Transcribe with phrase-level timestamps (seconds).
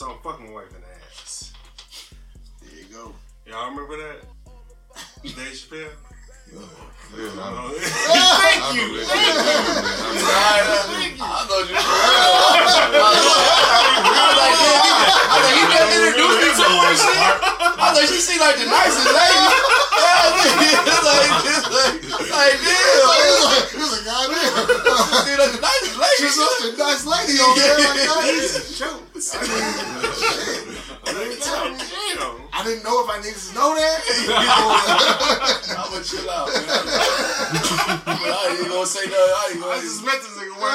[0.00, 1.52] So I'm fucking my wife in the ass.
[2.64, 3.12] There you go.
[3.44, 4.24] Y'all remember that?
[5.22, 5.92] Dave Chappelle?
[6.48, 7.68] Yeah, I, Oh,
[8.40, 8.96] Thank you.
[11.20, 11.76] I thought you.
[11.76, 11.84] I
[12.64, 12.80] was
[14.40, 17.36] like, yeah, I thought he just introduced me to her shit.
[17.60, 19.69] I thought she seemed like the nicest lady.
[20.40, 22.00] Like, like,
[22.30, 23.04] like, damn.
[23.76, 24.52] Was like, goddamn.
[25.36, 26.16] Like the lady.
[26.18, 27.76] She's such a nice lady over there.
[27.76, 29.10] Like, goddamn.
[32.52, 34.00] I didn't know if I needed to know that.
[35.76, 36.64] I'm gonna chill out, man.
[38.06, 39.16] I ain't gonna say nothing.
[39.16, 39.80] I ain't gonna.
[39.80, 40.70] just met this nigga one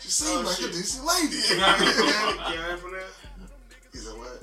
[0.00, 1.40] she seemed like a decent lady.
[1.58, 1.62] I
[2.68, 3.10] have from that?
[3.92, 4.42] He said, what?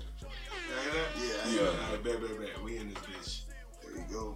[0.82, 1.10] Hear that?
[1.18, 1.86] Yeah, Yeah.
[1.86, 2.64] Alright, bet, bet, bet.
[2.64, 3.42] We in this bitch.
[3.84, 4.36] there you go.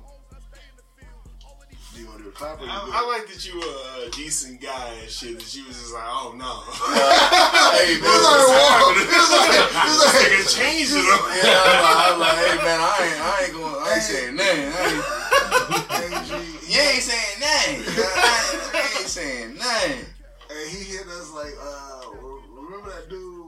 [1.95, 2.91] Do you want to do a clap or you I.
[2.91, 5.39] I like that you were a decent guy and shit.
[5.39, 6.59] That you was just like, oh no.
[7.75, 8.11] Hey, like, man.
[8.11, 11.07] Was like, he was like, nigga changed it.
[11.07, 14.35] Yeah, I'm like, I'm like, hey man, I ain't, I ain't going, I ain't saying
[14.35, 14.69] nothing.
[14.69, 16.27] I ain't,
[16.67, 17.79] you ain't saying nothing.
[17.95, 20.05] I ain't, I ain't saying nothing.
[20.51, 22.11] And he hit us like, uh,
[22.59, 23.44] remember that dude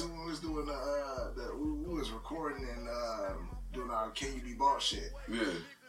[0.00, 3.90] we when we was doing the, uh, that we, we was recording and um, doing
[3.90, 5.12] our Can You Be Bought shit.
[5.30, 5.40] Yeah.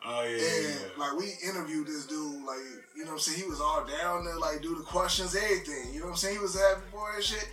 [0.07, 0.99] Oh yeah, And yeah, yeah.
[0.99, 2.57] like we interviewed this dude, like
[2.95, 5.93] you know what I'm saying, he was all down to like do the questions, everything.
[5.93, 6.35] You know what I'm saying?
[6.35, 7.49] He was happy for and shit.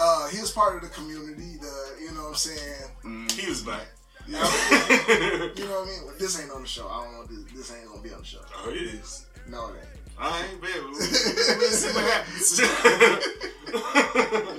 [0.00, 1.56] Uh, he was part of the community.
[1.60, 2.90] The you know what I'm saying.
[3.04, 3.86] Mm, He was back.
[4.26, 6.18] You know what I mean?
[6.18, 6.88] This ain't on the show.
[6.88, 7.24] I don't know.
[7.26, 8.40] This, this ain't gonna be on the show.
[8.64, 9.26] oh, it is.
[9.46, 9.93] No, it ain't.
[10.18, 10.70] I ain't bet.
[10.84, 12.60] We'll, see what happens.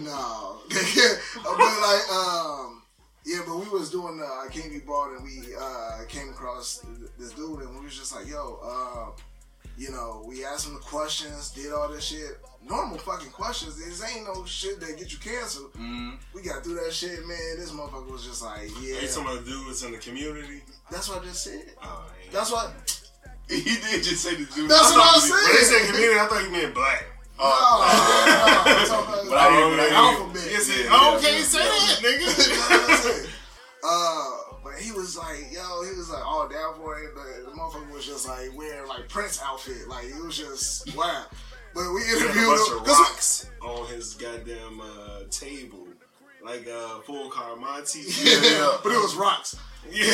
[0.03, 2.81] No, but like, um,
[3.25, 6.83] yeah, but we was doing can't be bought, and we uh came across
[7.17, 9.13] this dude, and we was just like, yo, um,
[9.77, 13.77] you know, we asked him the questions, did all this shit, normal fucking questions.
[13.77, 15.73] This ain't no shit that get you canceled.
[15.73, 17.57] mm, We got through that shit, man.
[17.57, 20.61] This motherfucker was just like, yeah, Are you talking about dudes in the community?
[20.91, 21.63] that's what I just said.
[21.83, 22.94] Oh, ain't- That's what.
[23.49, 24.69] He did just say the dude.
[24.69, 25.43] That's what I was saying.
[25.43, 25.81] When they said.
[25.85, 27.05] said community, I thought you meant black.
[27.37, 30.47] No, no, I'm talking about But I didn't- the I didn't- alphabet.
[30.51, 31.71] Yes, it- Yeah, oh, yeah, okay, yeah, say yeah.
[31.71, 33.31] that, nigga.
[33.87, 34.31] Uh,
[34.63, 37.11] but he was like, yo, he was like all down for it.
[37.13, 39.87] But the motherfucker was just like wearing like Prince outfit.
[39.87, 41.25] Like it was just wow.
[41.75, 42.77] But we He had a bunch him.
[42.77, 45.87] of 'cause rocks on his goddamn uh, table,
[46.43, 47.99] like uh, full car Monty.
[48.23, 48.77] yeah, Yeah.
[48.81, 49.55] but it was rocks.
[49.91, 50.05] yeah.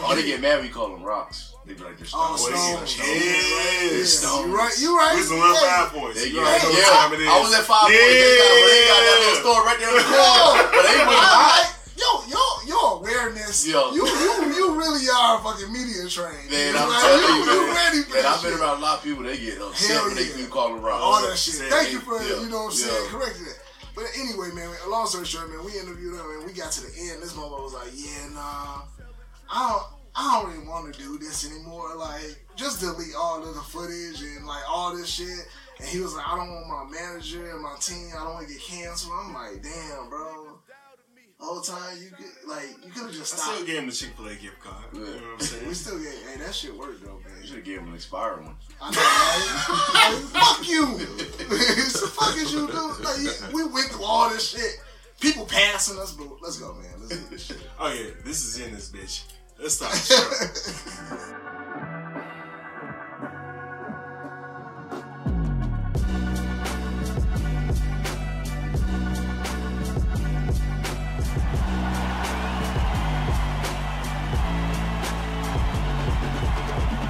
[0.00, 1.52] Oh, they get mad We call them rocks.
[1.68, 2.88] They be like, they're Oh, stones.
[2.88, 2.96] stones.
[2.96, 4.00] They're Yeah.
[4.00, 4.48] Yeah, stones.
[4.48, 4.74] you right.
[4.80, 5.12] You right.
[5.20, 5.68] Where's the little yeah.
[5.84, 6.16] five points?
[6.16, 7.28] They You get, already yeah, what time it is.
[7.28, 7.86] I was at five.
[7.92, 10.64] They got, but they got that little store right there in the corner.
[10.72, 11.64] But they was hot.
[12.00, 13.68] yo, yo, your awareness.
[13.68, 13.92] Yo.
[13.92, 16.48] You, you, you really are fucking media trained.
[16.48, 17.76] Man, You I'm telling you, you, you man.
[17.76, 19.22] ready for Man, I've been around a lot of people.
[19.28, 20.36] They get upset Hell when they yeah.
[20.40, 21.04] keep calling rocks.
[21.04, 21.68] all that shit.
[21.68, 23.12] Thank you for you know what I'm saying yeah.
[23.12, 23.58] correcting it.
[23.92, 26.92] But anyway, man, long story short, man, we interviewed him and we got to the
[27.12, 27.20] end.
[27.20, 28.86] This motherfucker was like, "Yeah, nah,
[29.50, 29.82] I don't,
[30.18, 31.94] I don't even want to do this anymore.
[31.94, 35.46] Like, just delete all of the footage and like all this shit."
[35.78, 38.10] And he was like, "I don't want my manager and my team.
[38.16, 40.58] I don't want to get canceled." I'm like, "Damn, bro."
[41.40, 43.66] All The whole time you could like you could have just I still stopped.
[43.68, 44.84] gave him the Chick Fil A gift card.
[44.92, 45.68] You know what I'm saying?
[45.68, 47.38] We still get, hey, that shit worked though, man.
[47.40, 48.56] You should have given him an expired one.
[48.82, 50.32] I know, right?
[50.34, 50.98] Like, fuck you.
[50.98, 52.92] the fuck is you do?
[53.04, 54.80] Like, we went through all this shit.
[55.20, 56.90] People passing us, but let's go, man.
[57.00, 57.58] Let's do this shit.
[57.78, 59.22] Oh yeah, this is in this bitch.
[59.66, 60.14] Start the show.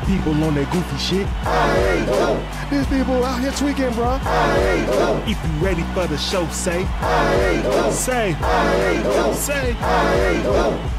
[0.06, 1.28] People on that goofy shit.
[2.70, 4.18] These people out here tweaking, bro.
[5.26, 6.86] If you ready for the show, say.
[7.92, 8.34] Say.
[9.34, 10.97] Say.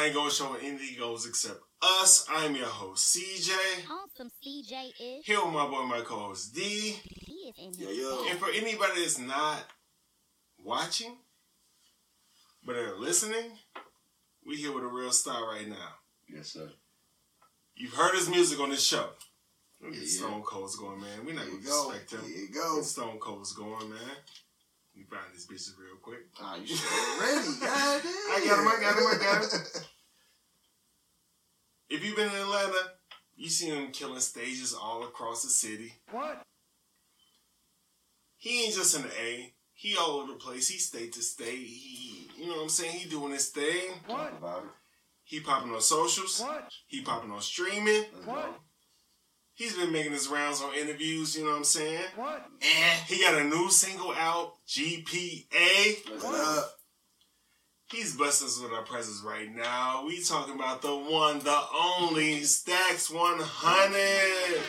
[0.00, 2.24] I ain't Gonna Show where anything goes except us.
[2.30, 3.50] I'm your host, CJ.
[3.84, 5.26] Awesome CJ is.
[5.26, 6.96] Here with my boy, my co-host Dee.
[7.02, 8.24] He is in Yo, his yo.
[8.30, 9.62] And for anybody that's not
[10.58, 11.18] watching,
[12.64, 13.50] but are listening,
[14.46, 15.96] we here with a real star right now.
[16.34, 16.70] Yes, sir.
[17.74, 19.10] You've heard his music on this show.
[19.82, 20.06] Look Yeah.
[20.06, 21.26] Stone Cold's going, man.
[21.26, 21.90] We're not gonna you go.
[21.90, 22.20] respect him.
[22.22, 22.80] There you go.
[22.80, 24.16] Stone Cold's going, man.
[24.96, 26.20] We find this bitch real quick.
[26.40, 27.48] Ah, you should be ready.
[27.60, 28.12] God damn.
[28.12, 29.82] I got him, I got him, I got him.
[31.90, 32.92] If you've been in Atlanta,
[33.36, 35.92] you see him killing stages all across the city.
[36.10, 36.42] What?
[38.36, 39.52] He ain't just an A.
[39.74, 40.68] he all over the place.
[40.68, 41.58] He state to state.
[41.58, 42.92] He, you know what I'm saying?
[42.92, 43.90] He doing his thing.
[44.08, 44.70] Talk about it.
[45.24, 46.40] He popping on socials.
[46.40, 46.70] What?
[46.86, 48.04] He popping on streaming.
[48.26, 48.48] Let's.
[49.54, 51.36] He's been making his rounds on interviews.
[51.36, 52.02] You know what I'm saying?
[52.16, 52.46] What?
[52.62, 55.96] And He got a new single out, GPA.
[56.14, 56.58] What go.
[56.58, 56.72] up?
[57.90, 60.04] He's busting us with our presence right now.
[60.06, 64.62] We talking about the one, the only Stacks 100.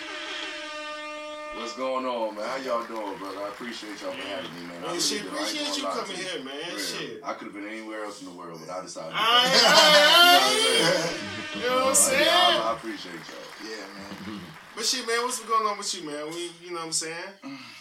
[1.56, 2.48] What's going on, man?
[2.48, 3.38] How y'all doing, brother?
[3.46, 4.78] I appreciate y'all for having me, man.
[4.78, 5.28] I Man, really shit, do.
[5.30, 6.24] Appreciate gonna you coming to you.
[6.30, 6.56] here, man.
[6.70, 6.80] Real.
[6.80, 7.22] Shit.
[7.24, 11.14] I could have been anywhere else in the world, but I decided to Aye, aye,
[11.54, 11.60] aye.
[11.60, 12.26] You know what I'm saying?
[12.26, 13.70] yeah, I, I appreciate y'all.
[13.70, 13.86] Yeah,
[14.34, 14.40] man.
[14.76, 16.26] But shit, man, what's going on with you, man?
[16.34, 17.34] We, you know what I'm saying?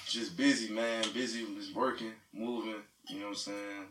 [0.06, 1.04] Just busy, man.
[1.14, 2.75] Busy, just working, moving.
[3.08, 3.87] You know what I'm saying?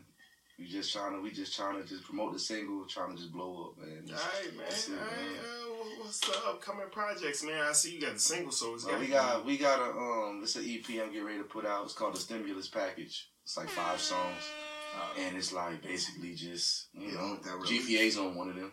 [0.60, 3.32] We just trying to, we just trying to just promote the single, trying to just
[3.32, 4.04] blow up, man.
[4.08, 4.66] All right, man.
[4.68, 5.38] it, All right, man.
[5.40, 7.62] uh, what's the upcoming projects, man?
[7.66, 9.90] I see you got the single, so it's Well, got we got we got a
[9.98, 11.84] um it's an EP I'm getting ready to put out.
[11.84, 13.30] It's called the Stimulus Package.
[13.42, 14.42] It's like five songs,
[15.18, 18.72] and it's like basically just you Yeah, know GPA's on one of them.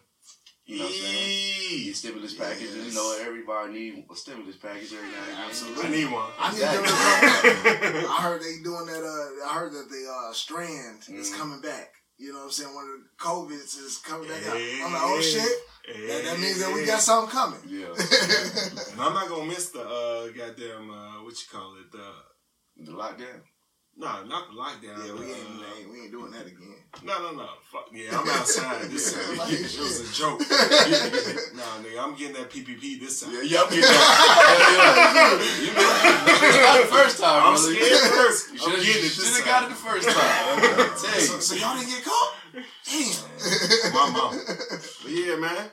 [0.68, 1.94] You know what I'm saying?
[1.94, 2.69] Stimulus package.
[2.75, 5.46] You know everybody need a stimulus package every now.
[5.48, 5.86] Absolutely.
[5.86, 6.30] I need one.
[6.38, 6.88] I need Exactly.
[6.88, 8.10] come back.
[8.19, 9.02] I heard they doing that.
[9.04, 11.38] Uh, I heard that the uh, Strand is Mhm.
[11.40, 11.94] coming back.
[12.18, 12.75] You know what I'm saying?
[12.75, 14.42] One of the COVIDs is coming back.
[14.42, 14.81] Hey.
[14.84, 15.48] I'm like, oh shit.
[15.88, 17.60] That, that means that we got something coming.
[17.66, 17.88] Yeah,
[18.92, 22.12] And I'm not gonna miss the uh goddamn uh what you call it the
[22.86, 23.40] the lockdown.
[23.98, 24.98] No not the lockdown.
[25.06, 26.76] yeah, we ain't, uh, ain't we ain't doing that again.
[27.04, 27.48] No, no, no.
[27.72, 29.38] Fuck yeah, I'm outside this Yeah, time.
[29.38, 30.40] like it was a joke.
[31.58, 33.34] nah, nigga, I'm getting that PPP this time.
[33.34, 35.38] Yeah, yeah, I'm getting that.
[35.62, 37.74] you know, not the first time, I'm brother.
[37.74, 38.54] scared first.
[38.54, 39.66] You I'm should getting it have this got time.
[39.66, 40.98] it the first time.
[40.98, 41.42] So, you.
[41.42, 42.34] so y'all didn't get caught?
[42.54, 43.94] Damn.
[43.94, 44.40] My mom.
[45.04, 45.70] But yeah, man.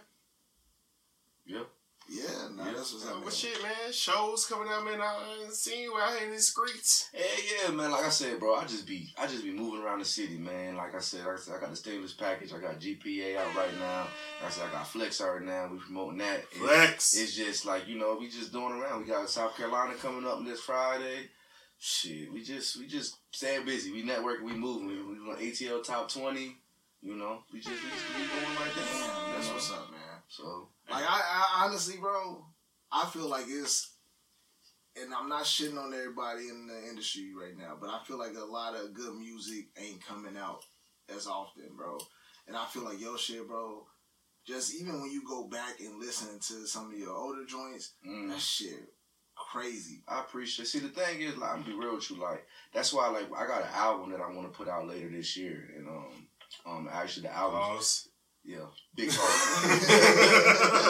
[2.67, 3.25] Yeah, that's what's Uh, happening.
[3.25, 3.93] what shit, man?
[3.93, 5.01] Shows coming out, man.
[5.01, 7.11] I ain't seen you out here in these streets.
[7.13, 7.25] Hey,
[7.65, 7.91] yeah, man.
[7.91, 10.77] Like I said, bro, I just be, I just be moving around the city, man.
[10.77, 12.53] Like I said, like I said, I got the stimulus package.
[12.53, 14.01] I got GPA out right now.
[14.41, 15.69] Like I said, I got Flex out right now.
[15.73, 16.45] We promoting that.
[16.53, 17.17] Flex.
[17.17, 19.01] It's just like you know, we just doing around.
[19.03, 21.31] We got South Carolina coming up this Friday.
[21.79, 23.93] Shit, we just, we just staying busy.
[23.93, 24.45] We networking.
[24.45, 24.87] We moving.
[24.87, 26.57] We, we on ATL top twenty.
[27.03, 28.85] You know, we just, we just we going right there.
[28.87, 30.01] Damn, that's what's up, man.
[30.29, 32.47] So Like I, I honestly, bro,
[32.95, 33.91] I feel like it's,
[34.97, 38.37] and I'm not shitting on everybody in the industry right now, but I feel like
[38.37, 40.65] a lot of good music ain't coming out
[41.15, 41.99] as often, bro.
[42.47, 43.85] And I feel like your shit, bro.
[44.47, 48.29] Just even when you go back and listen to some of your older joints, mm.
[48.29, 48.93] that shit
[49.35, 50.03] crazy.
[50.07, 50.69] I appreciate.
[50.69, 52.21] See, the thing is, like, I'm be real with you.
[52.21, 55.09] Like, that's why, like, I got an album that I want to put out later
[55.11, 56.29] this year, and um,
[56.67, 58.09] um, actually the album, Pause.
[58.45, 59.35] Yeah, big heart.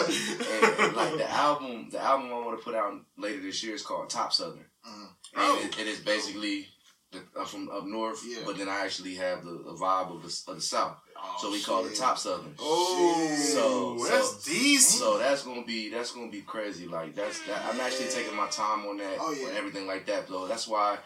[0.85, 3.81] and, like the album, the album I want to put out later this year is
[3.81, 4.65] called Top Southern.
[4.87, 5.05] Mm-hmm.
[5.37, 5.59] Oh.
[5.61, 6.67] and it, it is basically.
[7.11, 8.39] The, I'm from up north, Yeah.
[8.45, 11.51] but then I actually have the, the vibe of the, of the south, Oh, so
[11.51, 11.95] we call it.
[11.95, 12.55] Top Southern.
[12.59, 14.99] Oh, So- that's so- decent.
[15.01, 16.87] So that's gonna be that's gonna be crazy.
[16.87, 17.63] Like that's that.
[17.71, 19.47] I'm actually taking my time on that Oh, yeah.
[19.49, 20.27] and everything like that.
[20.27, 20.97] So that's why,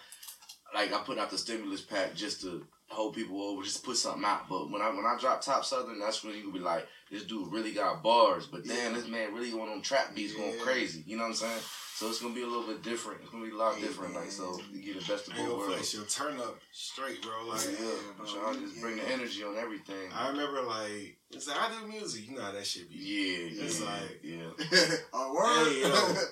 [0.73, 4.23] like, I put out the stimulus pack just to hold people over, just put something
[4.25, 4.49] out.
[4.49, 7.51] But when I when I drop Top Southern, that's when you be like, this dude
[7.51, 8.45] really got bars.
[8.47, 8.99] But damn, Yeah.
[8.99, 11.03] this man really going on trap beats, going crazy.
[11.05, 11.59] You know what I'm saying?
[11.95, 13.19] So it's gonna be a little bit different.
[13.21, 14.15] It's gonna be a lot different.
[14.15, 15.93] Like so, you get the best of both worlds.
[15.93, 17.31] your turn up straight, bro.
[17.49, 18.25] Like Yeah, Yeah, bro.
[18.25, 20.09] y'all just bring the energy on everything.
[20.15, 22.27] I remember, like it's like I do music.
[22.29, 22.95] You know how that shit be.
[22.95, 24.97] Yeah, It's yeah, like- yeah.
[25.13, 25.67] a word.
[25.67, 26.13] Hey, yo.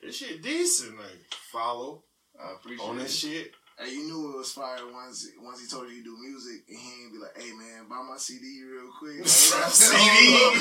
[0.00, 0.96] This shit decent.
[0.96, 2.04] Like follow
[2.40, 3.02] I appreciate on it.
[3.02, 3.52] this shit.
[3.80, 6.76] Hey, you knew it was fire once once he told you he do music and
[6.76, 9.28] he ain't be like, "Hey man, buy my CD real quick." Like,
[9.70, 10.58] CD?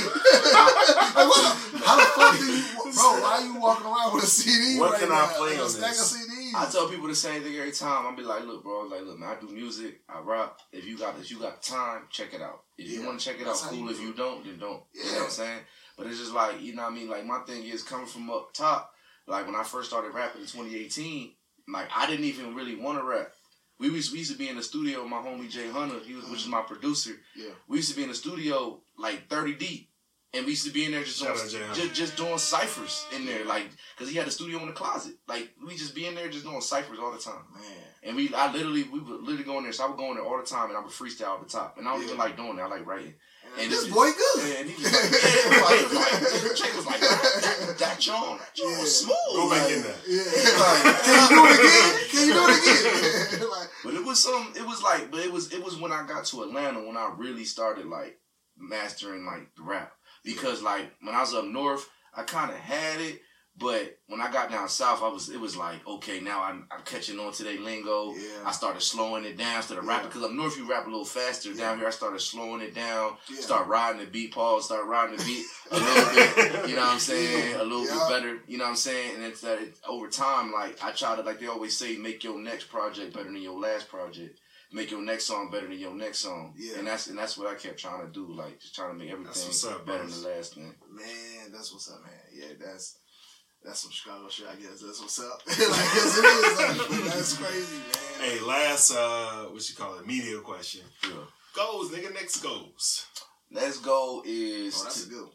[0.54, 3.22] like, what the, how the fuck do you, bro?
[3.22, 4.80] Why are you walking around with a CD?
[4.80, 5.28] What right can I now?
[5.36, 6.14] play Like, a on stack this?
[6.14, 6.54] of CDs.
[6.56, 8.06] I tell people the same thing every time.
[8.06, 10.60] I'll be like, look, bro, like, look, man, I do music, I rap.
[10.72, 12.62] If you got if you got time, check it out.
[12.78, 13.80] If you want to check it out, that's cool.
[13.80, 14.84] you If you don't, then don't.
[14.94, 15.60] You know what I'm saying?
[15.98, 17.10] But it's just like, you know what I mean?
[17.10, 18.92] Like my thing is coming from up top.
[19.26, 21.32] Like when I first started rapping in 2018,
[21.68, 23.32] like I didn't even really want to rap.
[23.80, 26.16] We used, we used to be in the studio with my homie Jay Hunter, he
[26.16, 27.14] was, which is my producer.
[27.36, 27.52] Yeah.
[27.68, 29.90] We used to be in the studio like 30 deep.
[30.38, 31.82] And we used to be in there just Shout doing, out Jay Hunter.
[31.82, 33.66] just, just doing ciphers in there, like,
[33.98, 35.16] cause he had a studio in the closet.
[35.28, 37.42] Like, we just be in there just doing ciphers all the time.
[37.56, 37.64] man.
[38.04, 39.74] And we, I literally, we would literally go in there.
[39.74, 41.50] So I would go in there all the time, and I would freestyle at the
[41.50, 41.78] top.
[41.80, 42.06] And I don't Yeah.
[42.08, 42.64] even like doing that.
[42.64, 43.16] I like writing.
[43.56, 44.56] And And this it- boy good.
[44.60, 45.82] And he was like, yeah, like,
[46.70, 48.80] it was like, that, that John, that John Yeah.
[48.80, 49.34] was smooth.
[49.34, 49.96] Go back Like, in there.
[50.08, 50.24] Yeah.
[51.02, 52.10] Can you do it again?
[52.12, 53.50] Can you do it again?
[53.58, 54.54] like, But it was some.
[54.56, 57.12] It was like, but it was it was when I got to Atlanta when I
[57.18, 58.20] really started like
[58.58, 59.92] mastering like the rap
[60.28, 63.22] because like when I was up north, I kind of had it,
[63.60, 66.84] But when I got down south, I was it was like okay, now I'm, I'm
[66.86, 68.14] catching on to their lingo.
[68.14, 68.46] Yeah.
[68.50, 69.94] I started slowing it down, started Yeah.
[69.94, 71.50] rapping because up north you rap a little faster.
[71.50, 71.62] Yeah.
[71.64, 73.42] Down here I started slowing it down, Yeah.
[73.42, 76.70] start riding the beat, Paul, start riding the beat a little bit.
[76.70, 77.56] You know what I'm saying?
[77.56, 78.34] A little bit better.
[78.48, 79.16] You know what I'm saying?
[79.16, 82.24] And it's that it, over time, like I try to like they always say, make
[82.24, 84.40] your next project better than your last project.
[84.72, 86.54] Make your next song better than your next song.
[86.58, 86.80] Yeah.
[86.80, 89.10] And that's and that's what I kept trying to do, like just trying to make
[89.12, 89.32] everything
[89.72, 90.14] up, better boss.
[90.16, 90.76] than the last thing.
[90.92, 92.14] Man, that's what's up, man.
[92.34, 92.98] Yeah, that's
[93.64, 94.46] that's some Chicago shit.
[94.48, 95.42] I guess that's what's up.
[95.48, 96.90] like, yes, it is.
[96.92, 98.30] Like, that's crazy, man.
[98.30, 100.06] Hey, last uh, what you call it?
[100.06, 100.82] Media question.
[101.04, 101.12] Yeah.
[101.56, 102.14] Goals, nigga.
[102.14, 103.08] Next goals.
[103.50, 105.24] Next goal is Oh, that's to- a good.
[105.24, 105.32] one.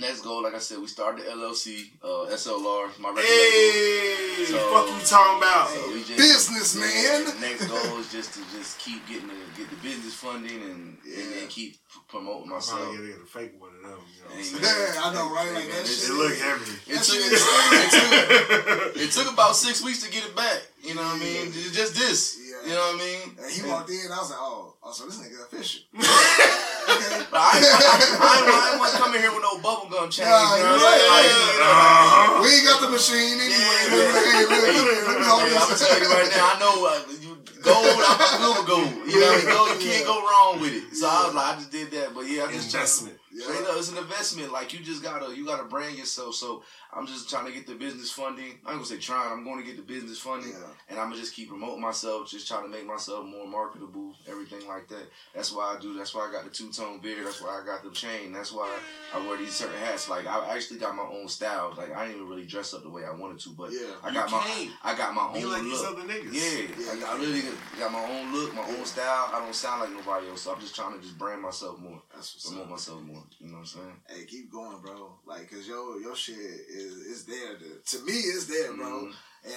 [0.00, 0.42] Next goal.
[0.42, 3.28] Like I said, we started the LLC, uh, SLR, my record label.
[3.28, 5.70] Hey, So- fuck you talking about?
[5.70, 7.24] So we just Businessman.
[7.24, 10.98] The next goal is just to just keep getting the get the business funding and
[11.04, 11.78] and then keep
[12.08, 12.80] promoting I'm myself.
[12.80, 14.00] probably gonna get a fake one of them.
[14.14, 15.52] You know what I'm Yeah, I know, right?
[15.52, 16.10] Like that It's- shit.
[16.10, 16.72] It look heavy.
[16.72, 17.44] It That took, shit it, is
[17.92, 20.62] took, it took about six weeks to get it back.
[20.82, 21.52] You know what I mean?
[21.54, 22.38] It's Just this.
[22.68, 22.74] Yeah.
[22.74, 23.22] You know what I mean?
[23.40, 25.88] And he walked in, I was like, oh, oh, so this nigga official.
[25.96, 27.24] okay.
[27.32, 29.60] But I ain't, I, I, ain't, I ain't want to come in here with no
[29.60, 30.24] bubble gum chain.
[30.24, 31.12] Nah, you know you what I'm saying?
[31.12, 31.28] Like,
[31.60, 33.60] know, we ain't got the machine anyway.
[33.60, 33.92] Yeah.
[33.92, 35.80] Look, hey, look, look, look, let me hold I'm this.
[35.84, 38.00] telling you right now, I know uh, you gold.
[38.08, 38.92] I'm, I'm good gold.
[39.04, 39.68] You know, gold.
[39.76, 40.84] You can't go wrong with it.
[40.96, 42.16] So I was like, I just did that.
[42.16, 43.56] But yeah, I just trying- Investment.
[43.64, 44.52] Straight up, it's an investment.
[44.52, 46.34] Like you just gotta, you gotta brand yourself.
[46.34, 48.58] So I'm just trying to get the business funding.
[48.66, 49.32] I'm gonna say trying.
[49.32, 50.66] I'm going to get the business funding, Yeah.
[50.88, 52.28] and I'm gonna just keep promoting myself.
[52.30, 54.14] Just trying to make myself more marketable.
[54.28, 55.06] Everything like that.
[55.34, 55.94] That's why I do.
[55.96, 57.26] That's why I got the two tone beard.
[57.26, 58.32] That's why I got the chain.
[58.32, 58.74] That's why
[59.14, 60.08] I wear these certain hats.
[60.08, 61.74] Like I actually got my own style.
[61.76, 63.80] Like I didn't even really dress up the way I wanted to, but Yeah.
[64.02, 64.70] I You got my, can't.
[64.82, 65.98] I got my Be own like these look.
[65.98, 66.32] other niggas.
[66.32, 66.92] Yeah, Yeah.
[66.92, 67.42] like, I really
[67.78, 69.30] got my own look, my own style.
[69.32, 72.00] I don't sound like nobody else, so I'm just trying to just brand myself more,
[72.14, 72.70] That's what's promote up.
[72.70, 73.22] myself more.
[73.38, 73.96] You know what I'm saying?
[74.08, 75.12] Hey, keep going, bro.
[75.26, 77.56] Like, cause your your shit is is there.
[77.56, 79.06] To, to me, it's there, bro.
[79.06, 79.12] Mhm.
[79.44, 79.54] And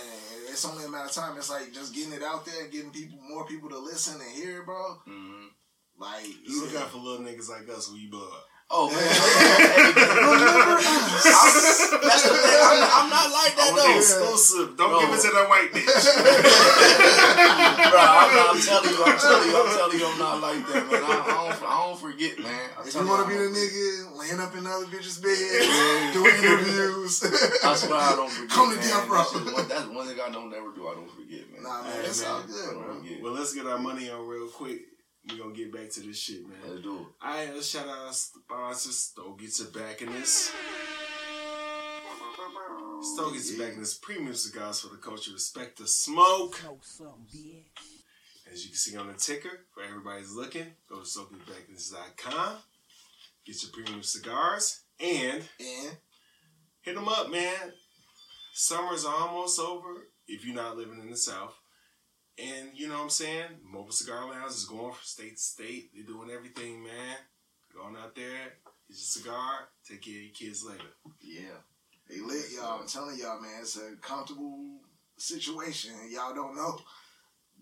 [0.49, 1.37] it's only a matter of time.
[1.37, 4.61] It's like just getting it out there, getting people more people to listen and hear
[4.61, 4.93] it, bro.
[5.05, 5.47] hmm
[5.97, 8.45] Like, you look out for little niggas like us when you blow up.
[8.73, 11.27] Oh man, Remember us.
[11.27, 12.63] I'm- that's the thing.
[12.63, 14.77] I'm, I'm not like that I want though, exclusive.
[14.79, 15.01] Don't Bro.
[15.03, 15.91] give it to that white bitch.
[17.91, 17.99] bro.
[17.99, 20.87] I'm, not, I'm telling you, I'm telling you, I'm telling you, I'm not like that,
[20.87, 21.03] man.
[21.03, 22.63] I, I don't, I don't forget, man.
[22.79, 25.67] I'm If you want to be the nigga laying up in other bitches' beds,
[26.15, 27.19] doing interviews.
[27.67, 28.51] I swear I don't forget.
[28.55, 28.87] Come to man.
[28.87, 30.87] death That one- That's one thing I don't ever do.
[30.87, 31.59] I don't forget, man.
[31.63, 32.31] Nah, man, Hey, it's man.
[32.31, 33.03] all good, I bro.
[33.21, 34.87] well, let's get our money on real quick.
[35.29, 36.57] We going to get back to this shit, man.
[36.67, 37.25] Let's do it.
[37.25, 40.51] Alright, let's shout out our sponsor, uh, Stowe Gets It Back in this.
[43.01, 45.31] Stowe Gets It Back in this premium cigars for the culture.
[45.31, 46.59] Respect the smoke.
[48.51, 52.57] As you can see on the ticker, for everybody's looking, go to StoweGetsBackInThis.com.
[53.45, 55.97] Get your premium cigars and And
[56.81, 57.73] hit them up, man.
[58.53, 61.55] Summer's almost over if you're not living in the South.
[62.41, 63.45] And you know what I'm saying?
[63.63, 65.91] Mobile Cigar Lounge is going from state to state.
[65.93, 67.17] They're doing everything, man.
[67.75, 70.89] Going out there, get your cigar, take care of your kids later.
[71.21, 71.55] yeah,
[72.09, 72.81] they lit, y'all.
[72.81, 74.81] I'm telling y'all, man, it's a comfortable
[75.17, 75.91] situation.
[76.09, 76.77] Y'all don't know.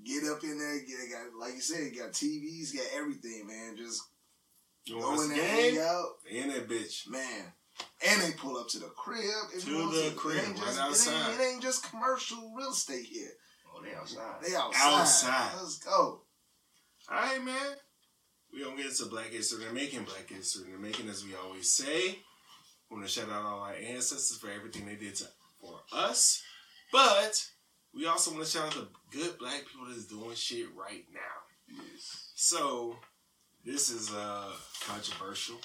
[0.04, 0.80] Get up in there.
[0.80, 3.76] Get got like you said, got TVs, got everything, man.
[3.78, 4.02] Just
[4.86, 5.76] You go in there, game?
[5.76, 7.08] hang out, They in that bitch.
[7.08, 7.54] man.
[8.10, 9.24] And they pull up to the crib.
[9.56, 11.14] If To the crib, ain't right outside.
[11.14, 13.32] It ain't, it ain't just commercial real estate here.
[13.80, 14.42] Oh, they outside.
[14.42, 15.02] They outside.
[15.02, 15.52] Outside.
[15.62, 16.22] Let's go.
[17.10, 17.76] Alright, man.
[18.54, 19.64] We gonna get into Black History.
[19.64, 20.70] They're making Black History.
[20.70, 22.20] They're making, as we always say.
[22.90, 25.26] We want to shout out all our ancestors for everything they did to,
[25.62, 26.42] for us.
[26.92, 27.46] But
[27.94, 31.76] we also want to shout out the good black people that's doing shit right now.
[31.84, 32.32] Yes.
[32.36, 32.98] So
[33.64, 34.52] this is uh
[34.86, 35.58] controversial.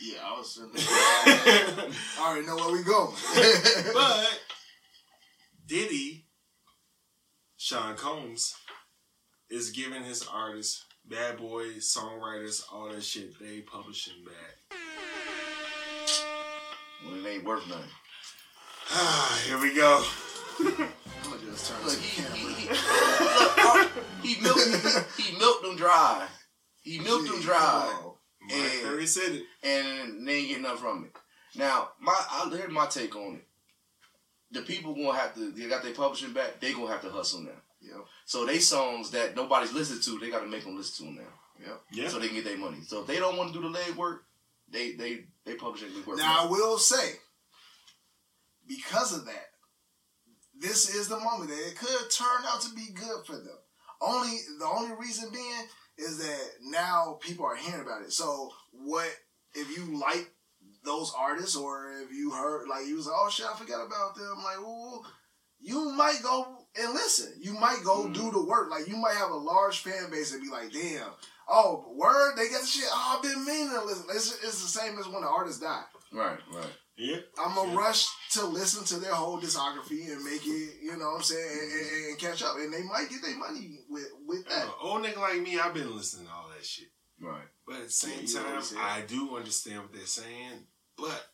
[0.00, 0.60] Yeah, I was.
[0.76, 3.14] I already know where we going.
[3.94, 4.40] but
[5.66, 6.23] Diddy,
[7.56, 8.54] Sean Combs,
[9.50, 14.78] is giving his artists, bad boys, songwriters, all that shit, they publishing back.
[17.06, 17.84] When it ain't worth nothing.
[18.90, 20.04] Ah, here we go.
[20.60, 22.36] I'm gonna just turn Look, he, camera.
[22.36, 22.68] he, he,
[23.68, 23.90] look,
[24.22, 26.26] he milked he milked them dry.
[26.82, 28.18] He milked them dry, Oh,
[28.50, 29.42] And- Perry said it.
[29.62, 31.12] and they ain't getting nothing from it.
[31.58, 33.46] Now, my I, here's my take on it.
[34.54, 35.50] The people gonna have to.
[35.50, 36.60] They got their publishing back.
[36.60, 37.50] They gonna have to hustle now.
[37.82, 38.06] Yep.
[38.24, 41.24] So they songs that nobody's listened to, they got to make them listen to them
[41.24, 41.80] now, Yep.
[41.92, 42.08] Yeah.
[42.08, 42.78] so they can get their money.
[42.86, 44.24] So if they don't want to do the leg work,
[44.70, 46.16] they they they publishing the work.
[46.18, 47.16] Now I will say,
[48.66, 49.50] because of that,
[50.58, 53.58] this is the moment that it could turn out to be good for them.
[54.00, 55.66] Only the only reason being
[55.98, 58.12] is that now people are hearing about it.
[58.12, 59.08] So what
[59.54, 60.30] if you like
[60.84, 64.14] those artists, or if you heard like you was like, oh shit, I forgot about
[64.16, 64.42] them.
[64.44, 65.04] Like, well,
[65.60, 67.32] you might go and listen.
[67.40, 68.70] You might go do the work.
[68.70, 71.08] Like, you might have a large fan base and be like, damn.
[71.48, 72.88] Oh, word, they got the shit.
[72.90, 74.06] Oh, I've been meaning to listen.
[74.10, 75.82] It's, it's the same as when the artist die.
[76.12, 76.72] Right, right.
[76.96, 77.18] Yeah.
[77.44, 81.16] I'm gonna rush to listen to their whole discography and make it, you know what
[81.16, 82.56] I'm saying, and, and, and catch up.
[82.56, 84.64] And they might get their money with with that.
[84.64, 86.88] Uh, old nigga like me, I've been listening to all that shit.
[87.20, 87.48] Right.
[87.66, 90.66] But at the same Yeah, you know what time, I do understand what they're saying.
[90.96, 91.10] But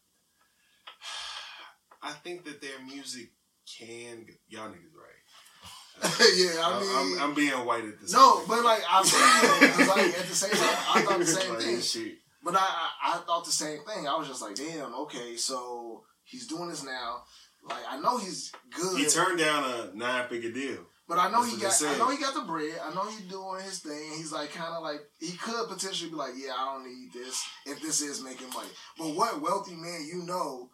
[2.02, 3.30] I think that their music
[3.78, 4.26] can.
[4.48, 6.02] Y'all niggas right.
[6.34, 8.48] yeah, I I'm- mean, I'm, I'm being white at this no, point.
[8.48, 11.80] but like I feel like at the same time, I thought the same Like, thing.
[11.80, 12.14] shit.
[12.42, 14.08] But I, I I thought the same thing.
[14.08, 17.22] I was just like, damn, okay, so he's doing this now.
[17.68, 18.98] Like I know he's good.
[18.98, 20.78] He turned down a nine figure deal.
[21.10, 21.96] But I know That's he got.
[21.96, 22.78] I know he got the bread.
[22.84, 24.12] I know he's doing his thing.
[24.16, 27.44] He's like kind of like he could potentially be like, yeah, I don't need this
[27.66, 28.68] if this is making money.
[28.96, 30.70] But what wealthy man you know,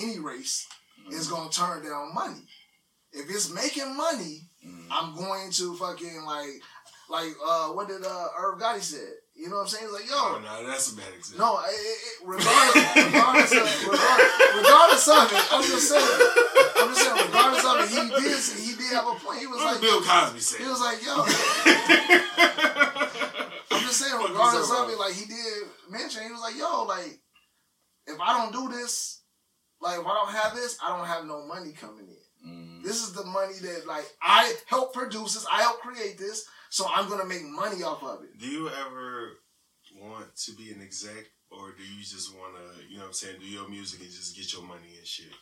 [0.00, 0.66] any race
[1.10, 2.40] is gonna turn down money.
[3.12, 4.48] If it's making money,
[4.90, 6.62] I'm going to fucking like,
[7.10, 9.12] like uh, what did uh Irv Gotti said?
[9.34, 9.84] You know what I'm saying?
[9.88, 11.46] He's like, yo, Oh no, that's a bad example.
[11.46, 16.12] no, it, it, it, regardless, regardless, of, regardless, regardless of it, I'm just saying,
[16.76, 19.40] I'm just saying, regardless of it, he did, he did have a point.
[19.40, 21.24] He was What like, did Bill Cosby said, he was like, yo,
[23.72, 27.18] I'm just saying, regardless of it, like he did mention, he was like, yo, like
[28.06, 29.22] if I don't do this,
[29.80, 32.16] like if I don't have this, I don't have no money coming in.
[32.46, 32.82] Mm.
[32.82, 36.86] This is the money that like I help produce this, I help create this, so
[36.90, 38.38] I'm gonna make money off of it.
[38.38, 39.32] Do you ever
[40.00, 43.12] want to be an exec, or do you just want to, you know what I'm
[43.12, 45.34] saying, do your music and just get your money and shit?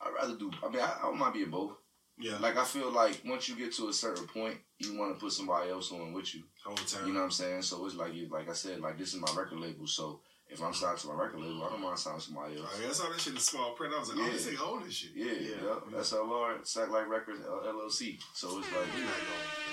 [0.00, 0.50] I'd rather do.
[0.64, 1.72] I mean, I, I don't mind being both.
[2.18, 5.20] Yeah, Like I feel like once you get to a certain point, you want to
[5.20, 6.42] put somebody else on with you.
[6.64, 7.06] whole time.
[7.06, 7.62] You know what I'm saying?
[7.62, 9.86] So it's like you, like I said, like this is my record label.
[9.86, 10.20] So
[10.52, 12.68] if I'm signed to my record label, I don't mind signing somebody else.
[12.72, 13.94] Oh, I saw that shit in small print.
[13.94, 14.32] I was like, oh, Yeah.
[14.32, 15.10] this nigga own this shit.
[15.14, 15.56] Yeah, Yeah.
[15.64, 15.74] yeah.
[15.92, 18.18] That's LR, Satellite Records L- LLC.
[18.34, 19.10] So it's like, He not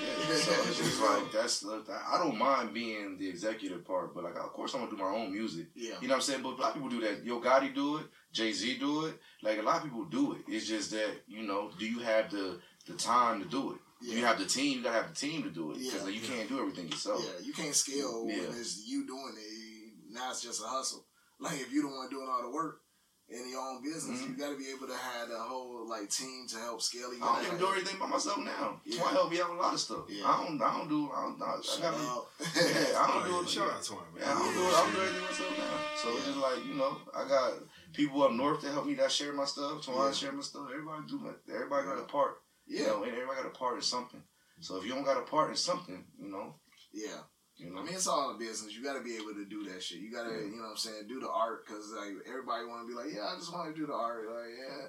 [0.02, 0.36] yeah.
[0.36, 1.60] So it's just like that's.
[1.60, 4.98] The, I don't mind being the executive part, but like of course I'm gonna do
[4.98, 5.68] my own music.
[5.76, 5.96] Yeah.
[6.02, 6.42] You know what I'm saying?
[6.44, 7.26] But a lot of people do that.
[7.26, 8.06] Yo Gotti do it.
[8.32, 9.20] Jay Z do it.
[9.44, 10.40] Like a lot of people do it.
[10.48, 13.80] It's just that you know, do you have the the time to do it?
[14.02, 14.78] Do you have the team?
[14.78, 16.10] You gotta have the team to do it because Yeah.
[16.10, 17.22] you can't do everything yourself.
[17.22, 19.69] Yeah, you can't scale when it's you doing it.
[20.10, 21.06] Now it's just a hustle.
[21.40, 22.82] Like if you the one doing all the work
[23.30, 24.30] in your own business, Mhm.
[24.30, 27.24] you got to be able to have a whole like team to help scale you.
[27.24, 28.82] I don't even do everything by myself now.
[28.84, 29.00] Yeah.
[29.02, 30.06] Twine help me out a lot of stuff.
[30.10, 30.26] Yeah.
[30.26, 30.60] I don't.
[30.62, 31.12] I don't do.
[31.14, 31.42] I don't.
[31.42, 32.06] I, I got me.
[32.56, 33.50] Yeah, I don't Oh, do yeah, it.
[33.50, 33.74] shout yeah.
[33.76, 34.24] out to him, man.
[34.24, 34.66] Yeah, I don't do it.
[34.66, 35.80] I don't do everything myself now.
[36.02, 37.54] So it's just like you know, I got
[37.94, 39.86] people up north that help me that share my stuff.
[39.86, 40.12] Twine Yeah.
[40.12, 40.68] share my stuff.
[40.72, 41.20] Everybody do.
[41.20, 42.42] My, everybody got a part.
[42.66, 44.24] You yeah, know, and everybody got a part in something.
[44.60, 46.56] So if you don't got a part in something, you know,
[46.92, 47.22] yeah.
[47.60, 47.80] You know.
[47.80, 48.76] I mean, it's all a business.
[48.76, 50.00] You got to be able to do that shit.
[50.00, 50.46] You got to, Yeah.
[50.48, 53.14] you know what I'm saying, do the art because like everybody want to be like,
[53.14, 54.26] yeah, I just want to do the art.
[54.28, 54.88] Like, yeah,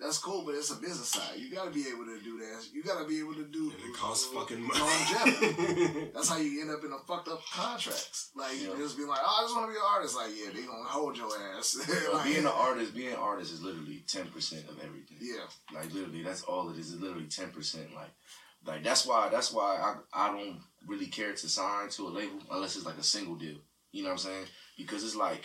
[0.00, 1.38] that's cool, but it's a business side.
[1.38, 2.66] You got to be able to do that.
[2.72, 3.70] You got to be able to do.
[3.70, 4.80] And it costs fucking money.
[4.80, 6.10] longevity.
[6.14, 8.30] That's how you end up in a fucked up contracts.
[8.34, 10.16] Like you just be like, oh, I just want to be an artist.
[10.16, 11.76] Like, yeah, they gonna hold your ass.
[12.12, 15.18] Like, being an artist, being an artist is literally ten percent of everything.
[15.20, 16.92] yeah, Like literally, that's all it is.
[16.92, 17.94] It's literally ten percent.
[17.94, 18.10] Like,
[18.66, 19.76] like that's why that's why
[20.12, 23.36] I I don't really care to sign to a label unless it's like a single
[23.36, 23.56] deal.
[23.92, 24.44] You know what I'm saying?
[24.78, 25.44] Because it's like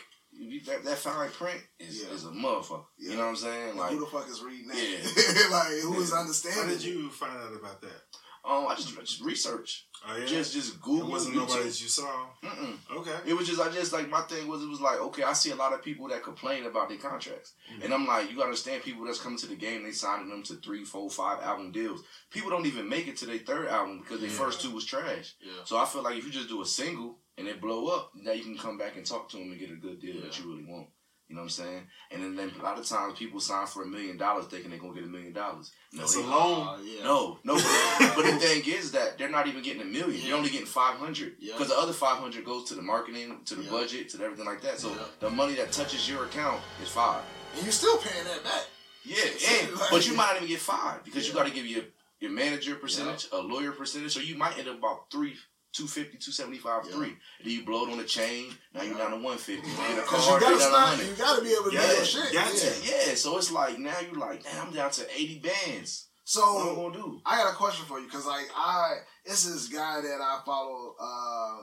[0.66, 2.14] that, that fine print is, Yeah.
[2.14, 2.86] is a motherfucker.
[2.98, 3.12] Yeah.
[3.12, 3.68] You know what I'm saying?
[3.78, 4.78] like, Like, who the fuck is reading that?
[4.78, 5.50] Yeah.
[5.52, 6.20] like, who is Yeah.
[6.20, 6.64] understanding?
[6.64, 8.02] How did you find out about that?
[8.48, 11.10] Um, I just just research, Oh yeah, just just it Google.
[11.12, 11.48] wasn't YouTube.
[11.50, 12.28] nobody that you saw.
[12.44, 12.78] Mm-mm.
[12.98, 13.16] Okay.
[13.26, 15.52] It was just I just like my thing was it was like okay I see
[15.52, 17.84] a lot of people that complain about their contracts Mhm.
[17.86, 20.44] and I'm like you gotta understand people that's coming to the game they signing them
[20.44, 24.00] to three four five album deals people don't even make it to their third album
[24.00, 24.38] because their Yeah.
[24.38, 25.52] first two was trash Yeah.
[25.66, 28.32] so I feel like if you just do a single and it blow up now
[28.32, 30.50] you can come back and talk to them and get a good deal that you
[30.50, 30.88] really want
[31.28, 33.84] you know what I'm saying and then, then a lot of times people sign for
[33.84, 36.68] a million dollars thinking they're gonna get a million dollars no That's a loan.
[36.68, 37.04] Uh, yeah.
[37.04, 40.20] no, no, but, but the thing is that they're not even getting a million.
[40.22, 40.28] Yeah.
[40.28, 41.54] They're only getting five hundred Yeah.
[41.54, 43.70] because the other five hundred goes to the marketing, to the Yeah.
[43.72, 44.80] budget, to everything like that.
[44.80, 44.98] So Yeah.
[45.20, 47.24] the money that touches your account is five.
[47.56, 48.66] and you're still paying that back.
[49.04, 51.54] Yeah, So, and like- but you might not even get five because you got to
[51.54, 51.84] give your
[52.20, 54.14] your manager percentage, a lawyer percentage.
[54.14, 55.36] So you might end up about three.
[55.78, 56.92] 250, 275, Yeah.
[56.92, 57.18] 3.
[57.44, 58.54] Then you blow it on the chain.
[58.74, 59.62] Now you're down to 150.
[59.62, 61.08] Then a Because car, you gotta you're down to stop.
[61.08, 62.34] You gotta be able to do Yeah, your shit.
[62.34, 62.46] yeah.
[62.50, 63.08] to.
[63.10, 66.10] Yeah, so it's like now you're like, damn, I'm down to 80 bands.
[66.24, 67.22] So What am I gonna do?
[67.26, 70.96] I got a question for you because like I it's this guy that I follow
[71.00, 71.62] uh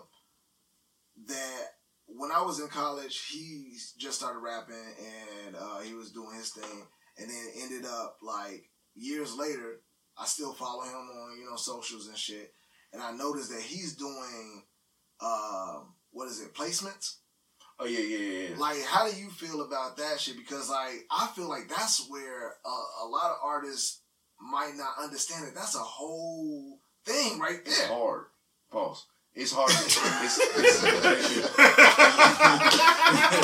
[1.26, 1.62] that
[2.06, 4.74] when I was in college he just started rapping
[5.46, 6.86] and uh he was doing his thing
[7.18, 9.80] and then ended up like years later
[10.18, 12.52] I still follow him on you know socials and shit
[12.94, 14.62] and I noticed that he's doing
[15.20, 17.16] um what is it placements
[17.80, 18.56] Oh yeah, yeah, yeah.
[18.56, 20.36] Like, how do you feel about that shit?
[20.36, 24.00] Because like, I feel like that's where uh, a lot of artists
[24.40, 25.54] might not understand it.
[25.56, 27.88] That's a whole thing right It's there.
[27.88, 28.26] hard.
[28.70, 29.06] Pause.
[29.34, 29.70] It's hard.
[29.70, 29.76] to-
[30.24, 30.82] it's, it's,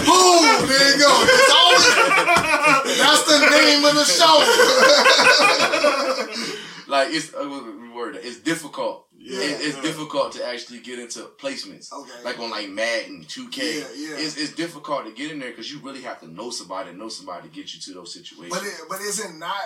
[0.06, 0.68] Boom!
[0.68, 1.10] There you go.
[1.26, 1.86] It's always
[2.98, 4.36] that's the name of the show.
[6.90, 7.48] like it's uh,
[7.94, 8.16] word.
[8.22, 9.06] It's difficult.
[9.22, 9.82] Yeah, It- it's yeah.
[9.82, 11.92] difficult to actually get into placements.
[11.92, 12.22] Okay.
[12.24, 13.58] Like on like Madden, 2K.
[13.58, 14.16] Yeah, yeah.
[14.16, 16.98] It's, it's difficult to get in there because you really have to know somebody, and
[16.98, 18.58] know somebody to get you to those situations.
[18.58, 19.60] But it, but is it not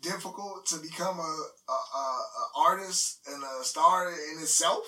[0.00, 1.22] difficult to become a,
[1.68, 2.04] a, a,
[2.42, 4.84] a artist and a star in itself?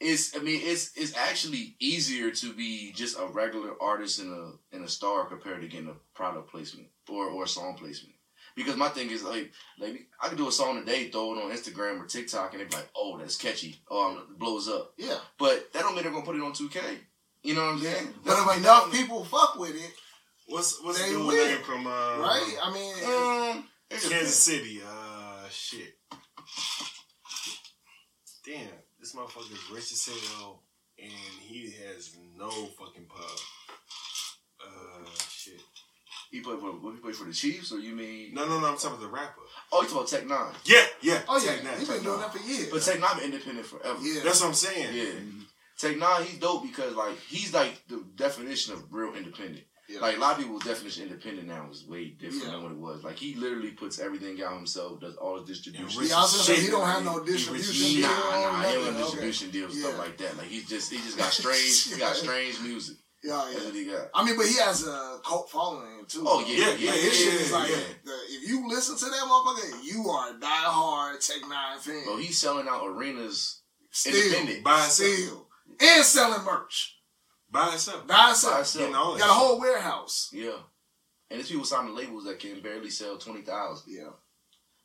[0.00, 4.52] it's I mean it's it's actually easier to be just a regular artist and a
[4.72, 8.14] and a star compared to getting a product placement or or a song placement.
[8.58, 11.50] Because my thing is like like I could do a song today, throw it on
[11.50, 14.92] Instagram or TikTok, and they be like, "Oh, that's catchy," or um, it blows up.
[14.98, 15.16] Yeah.
[15.38, 16.80] But that don't mean they're gonna put it on 2K.
[17.44, 18.08] You know what I'm saying?
[18.24, 19.92] But if don't enough people fuck with it,
[20.48, 21.46] What's what's They the dude will.
[21.46, 22.56] name from uh, right?
[22.62, 22.94] I mean,
[23.58, 24.34] Um, it Kansas depends.
[24.34, 24.80] City?
[24.84, 25.94] Uh, shit.
[28.46, 28.68] Damn,
[28.98, 30.62] this motherfucker is rich as hell,
[30.98, 33.38] and he has no fucking pub.
[36.30, 36.38] Shit.
[36.38, 38.34] He played for what, he played for the Chiefs, or you mean?
[38.34, 38.66] No, no, no.
[38.68, 39.40] I'm talking about the rapper.
[39.72, 40.54] Oh, you talking about Tech N9ne?
[40.64, 41.22] Yeah, yeah.
[41.28, 42.32] oh yeah, Take that, he's been doing that.
[42.32, 42.68] that for years.
[42.70, 43.98] But Tech N9ne been independent forever.
[44.02, 44.94] yeah, That's what I'm saying.
[44.94, 45.12] Yeah.
[45.78, 49.64] Tech N9ne, he's dope because like he's like the definition of real independent.
[49.88, 50.00] Yeah.
[50.00, 52.50] Like a lot of people's definition of independent now is way different Yeah.
[52.50, 53.04] than what it was.
[53.04, 56.02] Like he literally puts everything out himself, does all the distribution.
[56.04, 57.88] Yeah, I was say he don't have no distribution as deal.
[57.88, 58.02] shit.
[58.02, 59.02] Nah, nah, he don't have Okay.
[59.02, 60.36] distribution deals, stuff like that.
[60.36, 62.96] Like he just he just got strange he got strange music.
[63.24, 63.64] Yeah, That's yeah.
[63.66, 64.08] what he got.
[64.14, 66.22] I mean, but he has a cult following too.
[66.26, 67.02] Oh yeah, Yeah, yeah, yeah, Like, yeah.
[67.02, 67.76] his shit is like, yeah.
[68.04, 72.04] the, if you listen to that motherfucker, you are a diehard Tech N9ne fan.
[72.04, 74.62] Bro, he's selling out arenas Still, independent.
[74.64, 75.10] By himself.
[75.10, 75.48] still,
[75.80, 76.96] and selling merch.
[77.50, 78.06] By himself.
[78.06, 78.56] By by himself.
[78.56, 78.78] himself.
[78.84, 80.30] Getting Got a whole warehouse.
[80.32, 80.58] Yeah.
[81.30, 83.92] And there's people signing labels that can barely sell twenty thousand.
[83.92, 84.10] Yeah.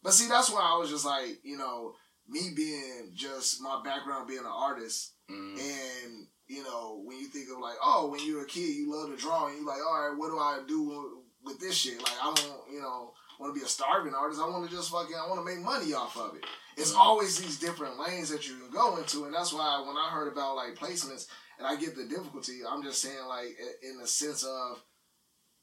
[0.02, 1.93] But see, that's why I was just like, you know,
[2.28, 5.58] me being just my background being an artist, Mm.
[5.58, 9.09] and you know, when you think of like, oh, when you're a kid, you love
[9.09, 11.97] to draw, and you're like, all right, what do I do with this shit?
[11.97, 14.39] Like, I don't, you know, want to be a starving artist.
[14.41, 16.45] I want to just fucking, I want to make money off of it.
[16.77, 16.97] It's Mhm.
[16.99, 20.31] always these different lanes that you can go into, and that's why when I heard
[20.31, 24.43] about like placements, and I get the difficulty, I'm just saying like in the sense
[24.43, 24.81] of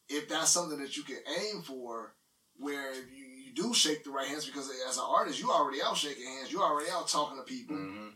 [0.08, 2.14] if that's something that you can aim for,
[2.56, 5.96] where you, you do shake the right hands, because as an artist, you already out
[5.96, 8.08] shaking hands, you already out talking to people hmm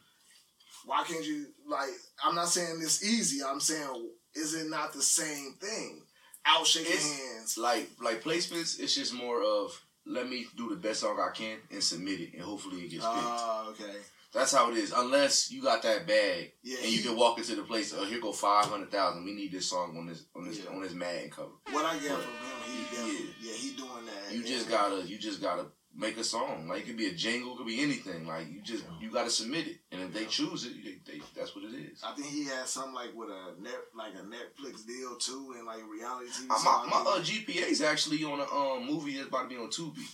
[0.87, 1.91] why can't you like
[2.25, 6.03] i'm not saying it's easy i'm saying is it not the same thing
[6.47, 10.77] out shaking It's- hands Like like placements, it's just more of let me do the
[10.77, 13.17] best song I can and submit it, and hopefully it gets picked.
[13.17, 13.97] uh, okay
[14.35, 14.93] That's how it is.
[14.95, 17.95] Unless you got that bag yeah and you can walk into the place.
[17.97, 19.25] Oh, here go five hundred thousand.
[19.25, 20.71] We need this song on this on this Yeah.
[20.75, 21.53] on this Madden cover.
[21.71, 23.31] what i get But- from him he Yeah.
[23.41, 26.69] yeah he doing that You just gotta you just gotta make a song.
[26.69, 28.27] Like it could be a jingle, it could be anything.
[28.27, 31.55] Like you just you gotta submit it, and if they choose it, they, they, that's
[31.55, 32.03] what it is.
[32.05, 35.67] I think he had something like with a net, like a Netflix deal too, and
[35.67, 36.51] like reality TV.
[36.51, 39.57] Uh, my my uh, GPA is actually on a um, movie that's about to be
[39.57, 40.05] on Tubi.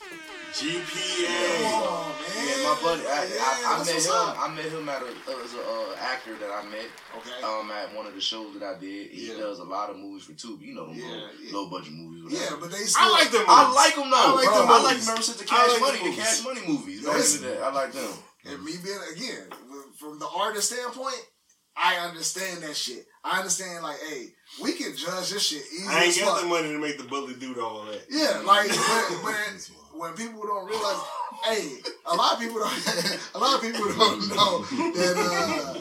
[0.53, 1.63] GPA.
[1.71, 2.47] Come on, man.
[2.47, 4.13] Yeah, my buddy, I, Yeah, I, I met him.
[4.13, 4.37] up.
[4.41, 5.07] I met him at a
[5.45, 7.43] as a uh, actor that I met Okay.
[7.43, 9.11] um at one of the shows that I did.
[9.11, 9.39] He Yeah.
[9.39, 10.67] does a lot of movies for Tubi.
[10.67, 11.53] You know them Yeah, low, yeah.
[11.57, 12.39] low budget movies.
[12.41, 13.03] yeah, but they still.
[13.03, 13.45] I like them.
[13.49, 14.17] I like them though.
[14.17, 14.59] I like bro.
[14.59, 16.19] them I like them ever since the Cash Money, the movies.
[16.19, 17.05] Cash Money movies.
[17.07, 17.49] Listen.
[17.49, 17.63] that.
[17.63, 18.13] I like them.
[18.47, 19.47] And me being again
[19.99, 21.21] from the artist standpoint,
[21.77, 23.07] I understand that shit.
[23.25, 24.29] I understand like, hey,
[24.63, 26.43] we can judge this shit easy I ain't got fuck.
[26.43, 28.03] the money to make the bully do all that.
[28.11, 31.01] Yeah, like but, but when people don't realize,
[31.45, 31.69] hey,
[32.07, 33.19] a lot of people don't.
[33.35, 35.75] a lot of people don't know that uh,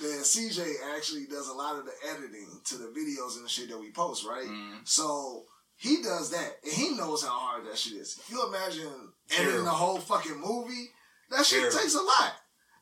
[0.00, 3.68] that CJ actually does a lot of the editing to the videos and the shit
[3.70, 4.46] that we post, right?
[4.46, 4.80] Mm.
[4.84, 5.44] So
[5.76, 8.18] he does that, and he knows how hard that shit is.
[8.18, 10.90] If you imagine editing the whole fucking movie,
[11.30, 11.78] that shit Terrible.
[11.78, 12.32] takes a lot.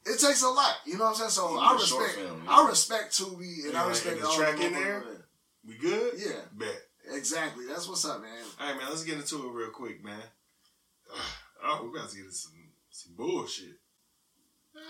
[0.06, 0.76] It takes a lot.
[0.84, 1.30] You know what I'm saying?
[1.30, 2.10] So Even I respect.
[2.12, 2.50] film, yeah.
[2.50, 5.00] I respect Tubi, and Yeah, I respect and the all track the in there?
[5.00, 5.22] motherfuckers.
[5.66, 6.12] We good?
[6.18, 6.82] Yeah, Bet.
[7.12, 7.64] exactly.
[7.66, 8.30] That's what's up, man.
[8.60, 8.88] All right, man.
[8.90, 10.20] Let's get into it real quick, man.
[11.66, 12.52] Oh, we about to get into some
[12.90, 13.78] some bullshit.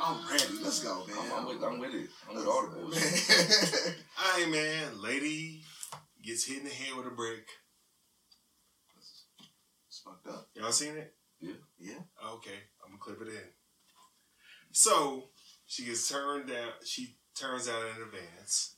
[0.02, 0.42] I'm ready.
[0.60, 1.16] Let's go, man.
[1.20, 1.62] I'm, I'm with.
[1.62, 2.08] I'm with it.
[2.28, 3.94] I'm with all the bullshit.
[4.18, 5.00] All right, man.
[5.00, 5.62] Lady
[6.20, 7.46] gets hit in the head with a brick.
[9.88, 10.48] it's fucked up.
[10.54, 11.14] Y'all seen it?
[11.84, 12.00] Yeah.
[12.36, 13.48] Okay, I'm gonna clip it in.
[14.72, 15.28] So
[15.66, 16.70] she gets turned down.
[16.84, 18.76] She turns out in advance,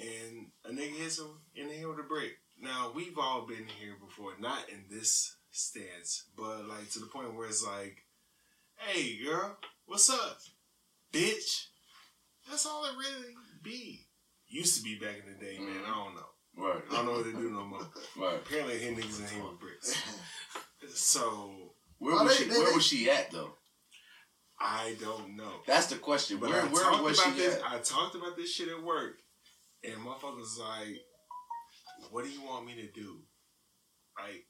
[0.00, 2.38] and a nigga hits her in the head with a brick.
[2.60, 7.34] Now we've all been here before, not in this stance, but like to the point
[7.34, 8.04] where it's like,
[8.76, 10.38] "Hey, girl, what's up,
[11.12, 11.66] bitch?"
[12.48, 14.06] That's all it really be.
[14.48, 15.80] used to be back in the day, man.
[15.82, 15.84] Mhm.
[15.86, 16.28] I don't know.
[16.54, 16.82] Right.
[16.90, 17.88] I don't know what they do no more.
[18.16, 18.36] Right.
[18.36, 19.96] Apparently, hit niggas in here with bricks.
[20.94, 22.50] So Where Oh, was they- she?
[22.50, 23.56] they- Where they- was she at though?
[24.60, 25.62] I don't know.
[25.66, 26.38] That's the question.
[26.38, 27.54] But where I where talked was about she this.
[27.56, 27.64] at?
[27.64, 29.20] I talked about this shit at work,
[29.82, 31.00] and motherfuckers like,
[32.10, 33.22] "What do you want me to do?"
[34.18, 34.46] Like,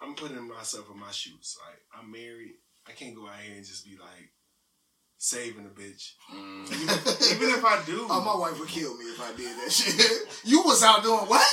[0.00, 1.56] I'm putting myself in my shoes.
[1.64, 2.54] Like, I'm married.
[2.88, 4.32] I can't go out here and just be like
[5.18, 6.14] saving a bitch.
[6.32, 6.72] Mm.
[7.34, 10.28] Even if I do, Oh, my wife would kill me if I did that shit.
[10.44, 11.46] you was out doing what?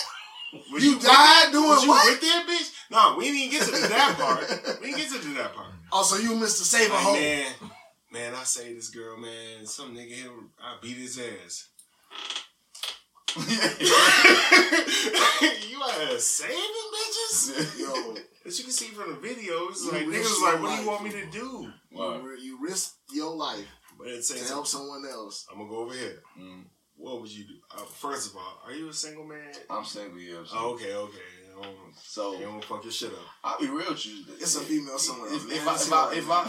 [0.72, 2.10] was you with died that- doing was you what?
[2.10, 2.74] with that bitch?
[2.90, 4.80] No, we didn't get to the that part.
[4.82, 5.68] We didn't get to the that part.
[5.92, 7.14] Also, you missed the save a Like, hoe.
[7.14, 7.52] man,
[8.12, 11.68] man, I say this girl, man, some nigga here, I beat his ass.
[13.38, 13.44] you
[15.84, 16.58] out here saving
[16.94, 17.80] bitches?
[17.80, 20.82] Yo, As you can see from the videos, You like niggas was like, what do
[20.84, 21.72] you want me to do?
[21.96, 22.22] Right.
[22.22, 25.46] you, you risk your life But at the same to help someone else.
[25.52, 26.22] I'm gonna go over here.
[26.40, 26.64] Mm.
[26.98, 27.54] What would you do?
[27.76, 29.52] Uh, first of all, are you a single man?
[29.70, 30.44] I'm single, yeah.
[30.46, 31.18] So, Oh, okay, okay.
[31.58, 33.20] You don't, so you don't fuck your shit up.
[33.44, 34.24] I'll be real with you.
[34.40, 35.34] It's a female somewhere.
[35.34, 35.58] If, man.
[35.58, 36.18] if I, It's if I, alright.
[36.18, 36.42] if I,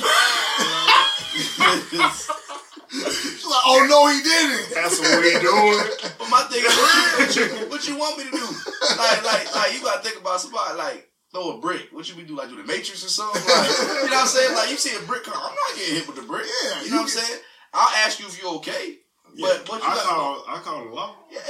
[2.90, 4.74] She's like, oh no, he didn't.
[4.74, 5.80] That's what we doing.
[6.18, 8.46] but my thing is, what you, what you, what you want me to do?
[8.96, 11.88] Like, like, like, you gotta think about somebody like throw a brick.
[11.92, 12.34] What you be do?
[12.36, 13.40] Like do the Matrix or something?
[13.42, 14.54] Like, you know what I'm saying?
[14.54, 16.46] Like, you see a brick come, I'm not getting hit with the brick.
[16.64, 17.40] Yeah, you know you what I'm saying?
[17.74, 18.98] I'll ask you if you're okay.
[19.38, 20.04] But what you I got?
[20.06, 21.16] call, I call the law.
[21.30, 21.40] Yeah.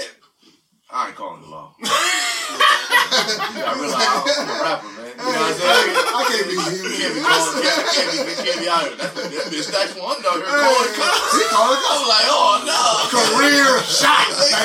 [0.91, 1.75] I ain't calling the law.
[1.77, 5.13] you gotta realize I'm a rapper, man.
[5.13, 6.01] You know what I'm saying?
[6.01, 6.57] I can't be
[6.97, 8.97] Can't be calling, can't, be, can't be out here.
[8.97, 11.37] That, that bitch Stacks one out here calling cops.
[11.37, 13.05] He called it I'm like, oh no.
[13.13, 14.33] career shot.
[14.49, 14.65] Like,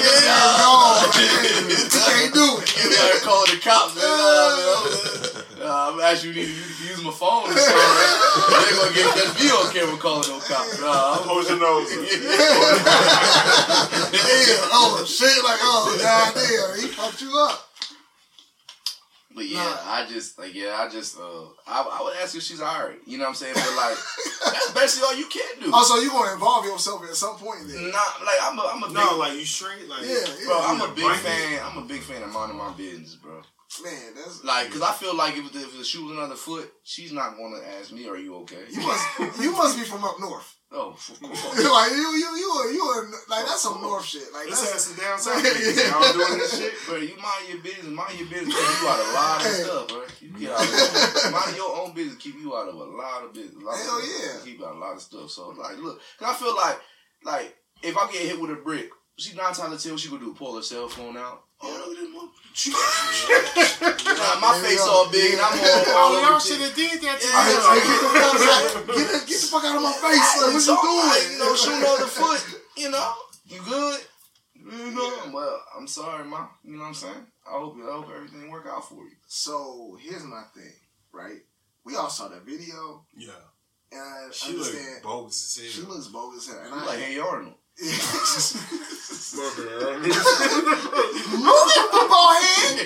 [0.64, 1.12] gone.
[1.68, 2.72] He can't do it.
[2.72, 5.33] Can't be out here calling the cops, man.
[5.84, 6.00] Nah, man.
[6.06, 6.52] I'm actually need to
[6.88, 8.50] use my phone or something.
[8.50, 10.80] they ain't gonna get that video on camera calling no cops.
[10.82, 12.00] Nah, I'm Hold your nose up.
[14.14, 17.70] Yeah, oh shit, like oh god damn, he fucked you up.
[19.36, 19.78] But yeah, Nah.
[19.92, 23.00] I just like yeah, I just uh I, I would ask if she's alright.
[23.08, 23.56] You know what I'm saying?
[23.56, 23.98] But like
[24.46, 25.74] that's basically all you can do.
[25.74, 27.90] Also, you gonna involve yourself at some point then.
[27.90, 30.46] Not like I'm a I'm a big No, like you straight, like Yeah, yeah.
[30.46, 31.60] bro, I'm a big fan.
[31.66, 33.42] I'm a big fan of minding my business, bro.
[33.84, 36.72] Man, that's Like, cause I feel like if the, if the shoe was another foot,
[36.84, 40.20] she's not gonna ask me, "Are you okay?" you must you must be from up
[40.20, 40.56] north.
[40.76, 41.64] Oh, of course.
[41.72, 44.24] like you you you you are, like that's some north shit.
[44.34, 45.92] Like Let's that's some down south niggas.
[45.92, 46.74] Y'all doing this shit.
[46.88, 47.86] Bro, you mind your business.
[47.86, 48.56] Mind your business.
[48.56, 49.64] Keep you out of a lot of Hey.
[49.64, 50.04] stuff, bro.
[50.20, 52.18] You get out of mind your own business.
[52.18, 53.62] Keep you out of a lot of business.
[53.62, 54.34] Lot Hell of, yeah.
[54.44, 55.30] Keep out of a lot of stuff.
[55.30, 56.80] So like, look, cause I feel like,
[57.24, 60.10] like if I get hit with a brick, she nine times out of ten, she
[60.10, 60.34] gonna do?
[60.34, 61.44] Pull her cell phone out.
[61.64, 62.32] Oh, look at this mother.
[64.20, 65.12] Nah, my There face all go.
[65.12, 65.84] big and I'm all.
[65.96, 67.40] Oh, y'all should have did that to Yeah.
[67.40, 67.56] Me.
[67.56, 70.30] I get the fuck out, get, the, get the fuck out of my face.
[70.38, 71.08] Like, what you doing?
[71.08, 72.42] like, you know, shooting on the foot.
[72.78, 73.14] You know,
[73.48, 74.00] you good?
[74.56, 76.48] You know, well, I'm sorry, ma.
[76.64, 77.26] You know what I'm saying?
[77.48, 79.16] I hope, I hope everything work out for you.
[79.28, 80.72] So here's my thing,
[81.12, 81.42] right?
[81.86, 83.32] We all saw that video, Yeah,
[83.92, 87.20] and I she understand look bogus as she looks bogus, and You I like Hey
[87.20, 87.56] Arnold.
[87.74, 87.90] Move
[91.70, 92.86] it, football head.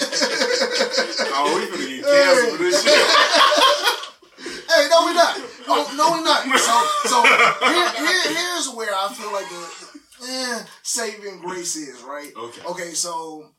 [1.33, 2.99] oh, we finna get canceled for this shit.
[4.69, 5.35] hey, no, we not.
[5.67, 6.41] Oh, no, we not.
[6.57, 6.75] So,
[7.09, 7.17] so
[7.67, 9.63] here, here, here's where I feel like the
[10.29, 12.31] eh, saving grace is, right?
[12.37, 12.61] Okay.
[12.69, 13.51] Okay, so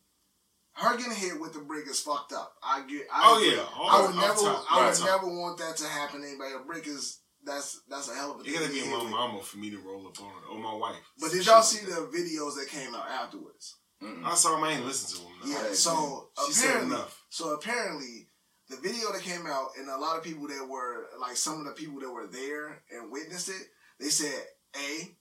[0.74, 2.52] her getting hit with the brick is fucked up.
[2.62, 3.02] I get.
[3.12, 3.56] I Oh agree.
[3.56, 4.34] yeah, I would never.
[4.34, 5.22] top, I would off top.
[5.22, 6.54] never want that to happen to anybody.
[6.54, 8.40] A brick is that's that's a hell of a.
[8.40, 10.96] It thing gotta be my mama for me to roll up on or my wife.
[11.20, 13.76] But did y'all see the videos that came out afterwards?
[14.02, 14.24] Mm-mm.
[14.24, 14.64] I saw him.
[14.64, 15.32] I ain't listen to him.
[15.44, 15.50] No.
[15.68, 15.72] Yeah.
[15.74, 17.24] So She said apparently, enough.
[17.30, 18.28] so apparently,
[18.70, 21.66] the video that came out and a lot of people that were like some of
[21.66, 23.66] the people that were there and witnessed it,
[23.98, 24.46] they said,
[24.76, 25.16] "A,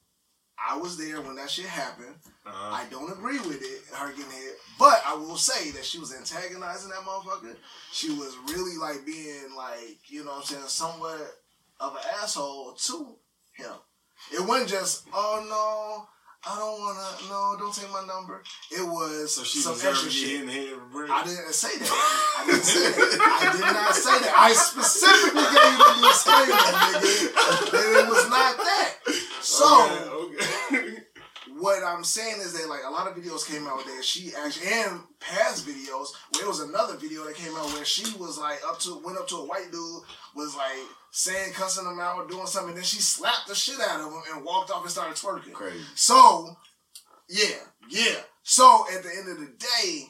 [0.60, 2.15] I was there when that shit happened.
[2.45, 5.99] Uh, I don't agree with it, her getting hit, but I will say that she
[5.99, 7.56] was antagonizing that motherfucker.
[7.91, 11.19] She was really like being like, you know what I'm saying, somewhat
[11.79, 13.17] of an asshole to
[13.55, 13.73] him.
[14.33, 16.07] It wasn't just, oh no,
[16.45, 18.41] I don't wanna, no, don't take my number.
[18.71, 20.41] It was so she some extra shit.
[20.41, 21.09] in the head with.
[21.09, 22.35] I didn't say that.
[22.39, 23.19] I didn't say that.
[23.19, 24.33] I did not say that.
[24.37, 28.93] I specifically gave you the disclaimer, nigga, that it was not that.
[29.41, 29.67] So
[30.27, 30.77] okay.
[30.77, 31.03] okay.
[31.59, 34.67] what I'm saying is that like a lot of videos came out that she actually
[34.67, 38.59] and past videos where it was another video that came out where she was like
[38.67, 40.01] up to went up to a white dude
[40.35, 40.85] was like
[41.17, 44.06] saying cussing him out or doing something and then she slapped the shit out of
[44.06, 45.51] him and walked off and started twerking.
[45.51, 45.84] Crazy.
[45.95, 46.56] So
[47.27, 47.58] yeah,
[47.89, 48.19] yeah.
[48.43, 50.10] So at the end of the day,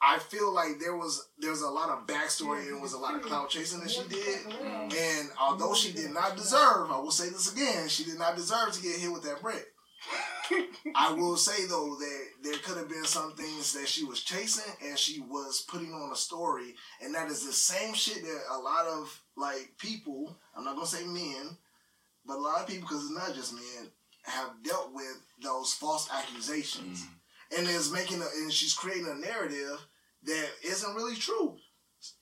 [0.00, 3.22] I feel like there was there's a lot of backstory and was a lot of
[3.22, 4.46] clout chasing that she did.
[4.62, 8.70] And although she did not deserve, I will say this again, she did not deserve
[8.70, 9.66] to get hit with that brick.
[10.96, 14.72] I will say though that there could have been some things that she was chasing
[14.84, 18.58] and she was putting on a story, and that is the same shit that a
[18.58, 20.36] lot of like people.
[20.56, 21.56] I'm not gonna say men,
[22.26, 23.90] but a lot of people, because it's not just men,
[24.22, 27.60] have dealt with those false accusations, mm-hmm.
[27.60, 29.80] and is making a, and she's creating a narrative
[30.24, 31.56] that isn't really true.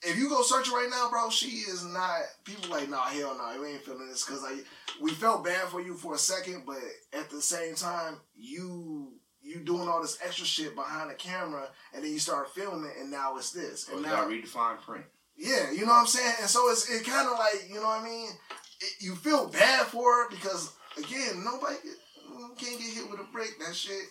[0.03, 2.21] If you go search right now, bro, she is not.
[2.45, 4.65] People like, nah, hell no, you ain't feeling this because like
[5.01, 6.79] we felt bad for you for a second, but
[7.13, 12.03] at the same time, you you doing all this extra shit behind the camera, and
[12.03, 15.05] then you start filming, and now it's this, and you now gotta fine print.
[15.39, 16.35] Yeah, you know what I'm saying?
[16.41, 18.29] And so it's it kind of like, you know what I mean?
[18.81, 21.95] It, you feel bad for her because, again, nobody get,
[22.31, 23.59] mm, can't get hit with a brick.
[23.65, 24.03] That shit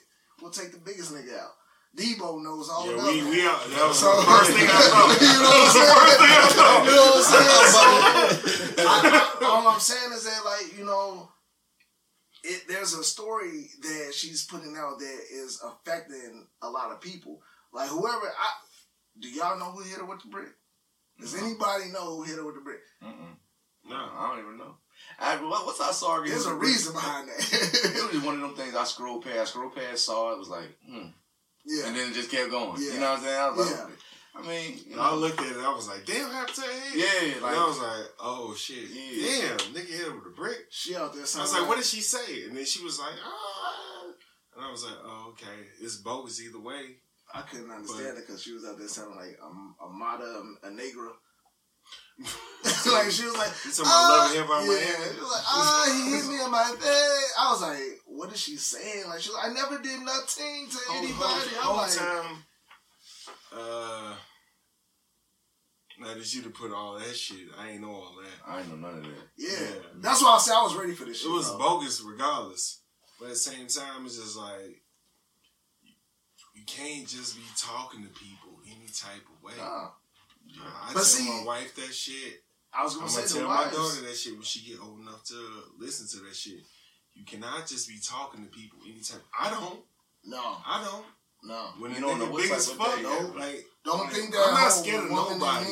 [0.41, 1.51] will take the biggest nigga out.
[1.95, 3.29] Debo knows all Yeah, about we, that.
[3.31, 5.17] we are, that was So- the first thing I thought.
[5.21, 5.95] you know what I'm saying?
[5.97, 6.83] First thing I thought.
[6.85, 8.77] You know what I'm saying?
[8.77, 11.29] So, I, I, all I'm saying is that, like, you know,
[12.43, 17.41] it there's a story that she's putting out that is affecting a lot of people.
[17.73, 18.49] Like, whoever, I
[19.19, 20.49] do y'all know who hit her with the brick?
[21.19, 22.79] Does anybody know who hit her with the brick?
[23.03, 23.35] Mm-mm.
[23.89, 23.95] No.
[23.95, 24.75] I don't even know.
[25.19, 26.21] I, what, what's I saw?
[26.23, 27.37] There's a reason behind that.
[27.39, 29.51] It was just one of them things I scrolled past.
[29.51, 31.07] Scrolled past, saw it, was like, hmm.
[31.65, 31.87] yeah.
[31.87, 32.81] And then it just kept going.
[32.81, 32.93] Yeah.
[32.93, 33.39] You know what I'm saying?
[33.39, 33.95] I was like, Yeah.
[34.35, 36.61] I mean, you And I looked at it, I was like, damn, what happened to
[36.61, 36.91] her head?
[36.95, 38.89] yeah, And I was like, oh shit.
[38.89, 39.47] Yeah.
[39.57, 40.65] Damn, nigga hit her with a brick.
[40.69, 41.21] She out there.
[41.21, 42.43] I was like, what did she say?
[42.43, 44.03] And then she was like, ah.
[44.55, 45.67] And I was like, oh, okay.
[45.81, 46.97] It's bogus either way.
[47.37, 50.69] I couldn't understand it because she was out there sounding like a, a mata, a
[50.71, 51.11] negra.
[52.91, 54.69] like she was like, You talking about ah, Love and Hip Hop yeah.
[54.73, 55.13] Miami?
[55.13, 57.33] She was like, ah, he hit me in my face.
[57.39, 59.07] I was like, what is she saying?
[59.07, 61.21] Like she was like, I never did nothing to Whole, anybody.
[61.21, 62.43] I'm whole, whole like, time,
[63.53, 64.13] uh,
[65.99, 68.51] now that you to put all that shit, I ain't know all that.
[68.51, 69.11] I ain't know none of that.
[69.37, 69.49] yeah.
[69.49, 69.75] Yeah.
[69.97, 71.29] That's why I said I was ready for this shit.
[71.29, 71.59] It was bro.
[71.59, 72.81] bogus regardless.
[73.19, 74.86] But at the same time, it's just like, you, you
[76.67, 79.53] can't just be talking to people any type of way.
[79.57, 79.89] Nah.
[80.59, 82.43] I But tell see- my wife that shit.
[82.73, 84.99] I was I'm gonna gonna tell the my daughter that shit when she get old
[84.99, 86.59] enough to listen to that shit.
[87.15, 89.21] You cannot just be talking to people anytime.
[89.37, 89.79] I don't.
[90.23, 91.05] No, I don't.
[91.43, 91.69] no.
[91.79, 93.09] When You don't know type of fuck, yeah.
[93.35, 95.69] like Don't like, think that I'm not scared of nobody.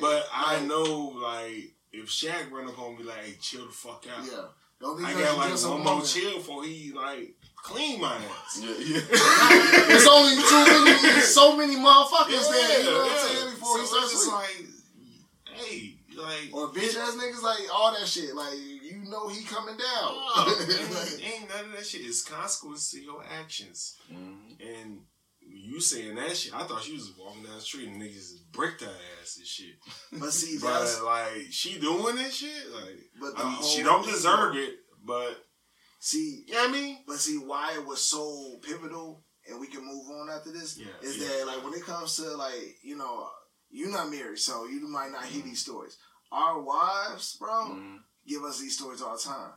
[0.00, 0.82] But I know,
[1.22, 4.24] like, if Shaq run up on me, like, hey, chill the fuck out.
[4.24, 4.44] Yeah.
[4.80, 8.60] Don't think I got like one more chill for he like clean my ass.
[8.60, 9.00] Yeah, yeah.
[9.88, 12.78] There's only too many, so many motherfuckers Yeah, there.
[12.80, 13.12] You know what yeah.
[13.12, 13.50] I'm saying?
[13.54, 14.64] Before he starts it's just like,
[15.54, 18.34] hey, like, Or bitch ass niggas like all that shit.
[18.34, 20.10] Like you know he coming down.
[20.10, 20.66] oh,
[21.22, 22.02] ain't, ain't none of that shit.
[22.02, 23.96] It's consequence to your actions.
[24.12, 24.60] Mhm.
[24.60, 25.00] And
[25.40, 28.52] you saying that shit, I thought she was walking down the street and niggas just
[28.52, 28.90] bricked her
[29.22, 29.74] ass and shit.
[30.12, 33.82] but see, But that's like, she doing this shit, like, but I mean, whole she
[33.82, 34.74] don't deserve it.
[35.04, 35.44] But
[36.04, 36.98] See, you know what I mean?
[37.06, 40.76] but see why it was so pivotal, and we can move on after this.
[40.76, 41.28] Yeah, is yeah.
[41.28, 43.28] that like when it comes to like you know
[43.70, 45.96] you're not married, so you might not hear these stories.
[46.32, 47.98] Our wives, bro, Mhm.
[48.26, 49.52] give us these stories all the time.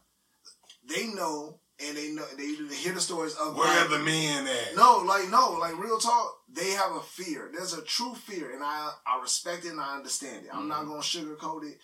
[0.87, 4.75] They know, and they know they hear the stories of Where black the men at?
[4.75, 6.41] No, like no, like real talk.
[6.47, 7.49] They have a fear.
[7.51, 10.51] There's a true fear, and I I respect it and I understand it.
[10.53, 11.79] I'm not gonna sugarcoat it.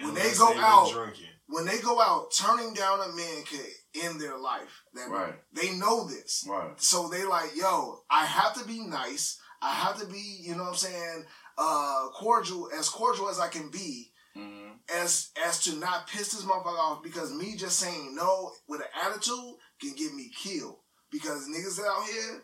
[0.00, 1.35] When they go out, drinking.
[1.48, 3.66] When they go out, turning down a man could
[4.04, 4.82] end their life.
[4.94, 5.34] That Right.
[5.52, 6.80] they know this, Right.
[6.80, 9.38] so they like, yo, I have to be nice.
[9.62, 11.24] I have to be, you know what I'm saying,
[11.58, 16.42] uh, cordial, as cordial as I can be, hmm as as to not piss this
[16.42, 20.76] motherfucker off because me just saying no with an attitude can get me killed.
[21.10, 22.42] Because niggas out here,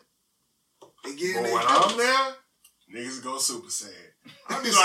[1.05, 1.91] they get in their when feelings.
[1.91, 2.35] I'm there,
[2.95, 3.91] niggas go super sad.
[4.49, 4.71] I be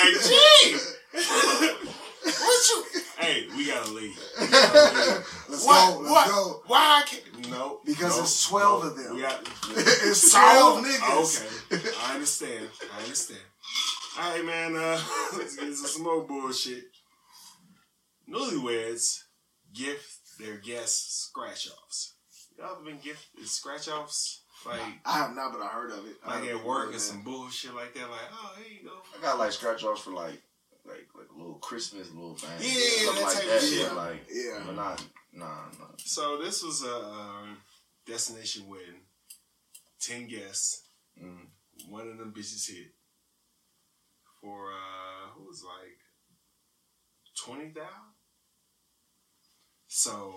[1.17, 1.89] like, gee,
[2.33, 3.01] what you?
[3.19, 4.19] Hey, we gotta leave.
[4.41, 5.45] We gotta leave.
[5.49, 5.95] Let's what?
[5.95, 6.29] go, let's what?
[6.29, 6.63] go.
[6.67, 7.51] Why I can't?
[7.51, 8.91] No, Because no, it's 12 no.
[8.91, 9.15] of them.
[9.17, 10.39] We got, it's So?
[10.39, 11.73] 12 niggas.
[11.73, 12.69] Okay, I understand.
[12.97, 13.41] I understand.
[14.21, 14.77] All right, man.
[14.77, 15.01] Uh,
[15.39, 16.85] let's get into some more bullshit.
[18.29, 19.21] Newlyweds
[19.75, 22.15] gift their guests scratch offs.
[22.59, 24.43] Y'all ever been gifted scratch offs?
[24.67, 26.17] Like, I have not, but I heard of it.
[26.25, 27.01] I like heard at people work do or that.
[27.01, 28.11] some bullshit like that.
[28.11, 28.97] Like, oh, here you go.
[29.17, 30.43] I got like scratch offs for like
[30.89, 32.51] like like a little Christmas, little thing.
[32.61, 33.63] Yeah, Stuff that like type of that.
[33.63, 33.81] shit.
[33.87, 34.63] Yeah, like Yeah.
[34.67, 35.87] but not nah nah.
[35.99, 37.57] So this was a um,
[38.07, 39.03] destination wedding.
[40.01, 40.89] Ten guests.
[41.23, 41.47] Mm.
[41.89, 42.93] One of them bitches hit
[44.41, 45.99] for uh, who was like
[47.45, 48.15] twenty thousand.
[49.89, 50.35] So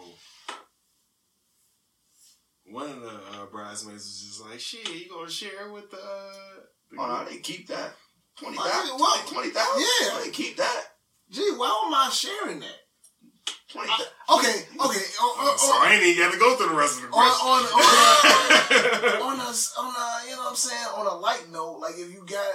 [2.66, 6.62] one of the uh, bridesmaids was just like, "Shit, you gonna share with the?" Uh,
[6.91, 7.93] the Oh no, group?" they keep that.
[8.41, 8.97] Twenty Why thousand.
[8.97, 9.27] did- what?
[9.27, 9.81] Twenty thousand.
[10.01, 10.19] Yeah.
[10.23, 10.83] they keep that.
[11.29, 12.75] Gee, why am I sharing that?
[13.71, 15.05] 20, Okay, okay.
[15.23, 17.23] On, on, So I ain't even got to go through the rest of the on,
[17.23, 17.47] question.
[17.47, 19.47] on, on, a, on a,
[19.79, 20.87] on a, you know what I'm saying?
[20.97, 22.53] On a light note, like if you got,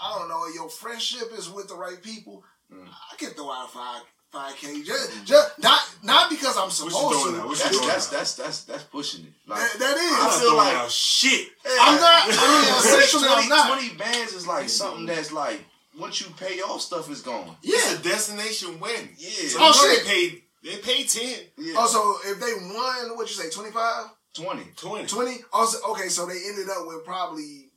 [0.00, 2.86] I don't know, your friendship is with the right people, Mm.
[2.86, 4.82] I can throw out five, five k.
[4.82, 7.32] Just, just not, not because I'm supposed to.
[7.32, 7.48] now?
[7.48, 9.32] That's, that's, that's that's that's pushing it.
[9.46, 10.12] Like, That, that is.
[10.12, 11.48] I I'm feel throwing like- out shit.
[11.80, 12.22] I'm not.
[12.24, 13.78] I mean, 20, essentially, I'm not.
[13.80, 15.60] 20 bands is like something that's like
[15.98, 17.56] once you pay off, stuff is gone.
[17.62, 19.08] It's a destination win.
[19.16, 19.28] Yeah.
[19.48, 20.04] So Oh, shit.
[20.04, 20.42] They paid.
[20.64, 21.38] They paid ten.
[21.56, 21.74] Yeah.
[21.76, 24.06] Oh, also, if they won, what'd you say, 25?
[24.34, 24.62] 20.
[24.76, 25.06] 20.
[25.06, 25.36] 20?
[25.52, 27.70] Also, okay, so they ended up with probably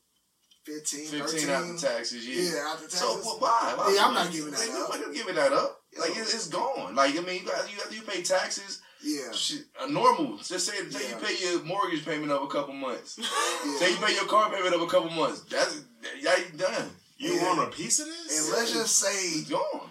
[0.66, 1.50] 15, 15 13.
[1.50, 2.36] after taxes, yeah.
[2.44, 3.00] Yeah, after taxes.
[3.00, 3.74] So wh- why?
[3.78, 3.94] why?
[3.96, 4.90] Yeah, I'm not giving that Like, up.
[4.90, 5.81] Why you giving that up?
[6.00, 6.96] Like it, it's gone.
[6.96, 8.82] Like I mean, you got you, got- you pay taxes.
[9.04, 9.32] yeah.
[9.34, 10.38] Shit, a normal.
[10.38, 11.16] Just say, say Yeah.
[11.20, 13.18] you pay your mortgage payment of a couple months.
[13.20, 13.26] yeah.
[13.78, 15.42] Say you pay your car payment of a couple months.
[15.50, 15.82] That's
[16.22, 16.90] yeah, you done.
[17.18, 17.44] You Yeah.
[17.56, 18.48] want a piece of this?
[18.50, 19.90] And let's just say It's gone.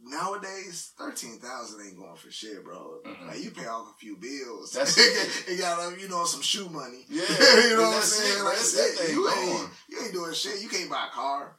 [0.00, 2.98] nowadays, thirteen thousand ain't going for shit, bro.
[3.06, 3.26] Mhm.
[3.28, 4.72] Like you pay off a few bills.
[4.72, 4.96] That's
[5.48, 5.58] it.
[5.60, 7.04] got uh, you know some shoe money.
[7.08, 7.22] Yeah,
[7.68, 8.38] you know what I'm saying?
[8.40, 8.42] it.
[8.44, 9.06] Like That's that's that it.
[9.08, 10.62] thing You ain't you ain't doing shit.
[10.62, 11.56] You can't buy a car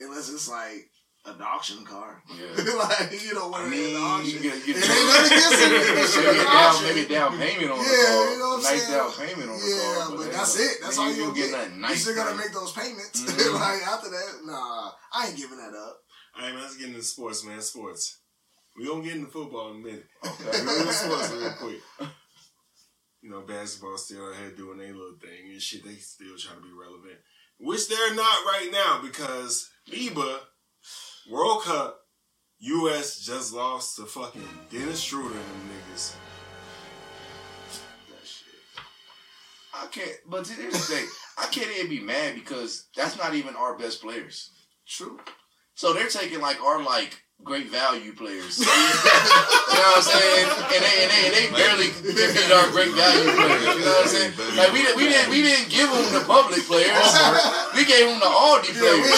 [0.00, 0.90] unless it's like
[1.26, 2.22] an auction car.
[2.28, 2.52] Yeah.
[2.84, 4.30] like you know I when mean, in the auction.
[4.34, 6.24] you get, you It ain't nothing against it.
[6.24, 8.30] Maybe, a an down, maybe down payment on the Yeah, car.
[8.30, 8.98] you know what I'm nice saying?
[8.98, 10.10] down payment on the Yeah, car.
[10.10, 10.74] but then- that's it.
[10.82, 11.50] That's all you you'll get.
[11.50, 11.52] get.
[11.52, 13.16] That nice you still gotta make those payments.
[13.24, 13.54] Mhm.
[13.60, 15.96] like after that, nah, I ain't giving that up.
[16.36, 17.60] All right, man, let's get into sports, man.
[17.62, 18.20] Sports.
[18.76, 20.04] We gonna get into football in a minute.
[20.26, 20.50] Okay.
[20.60, 21.80] We gonna sports real quick.
[23.22, 25.84] You know, basketball still out here doing their little thing and shit.
[25.84, 27.16] They still trying to be relevant,
[27.58, 30.40] which they're not right now because FIBA
[31.30, 32.00] World Cup,
[32.58, 33.20] U.S.
[33.20, 36.14] just lost to fucking Dennis Schroeder and them niggas.
[38.10, 38.54] That shit.
[39.72, 40.16] I can't.
[40.28, 41.06] But here's the thing.
[41.38, 44.50] I can't even be mad because that's not even our best players.
[44.86, 45.18] True.
[45.74, 48.58] So they're taking like our like great value players.
[48.62, 50.46] you know what I'm saying?
[50.46, 53.64] And they and they, and they barely defeat our great value players.
[53.74, 54.32] You know what I'm saying?
[54.56, 56.94] Like we didn't we didn't we didn't give them the public players.
[57.74, 59.10] We gave them the Aldi players.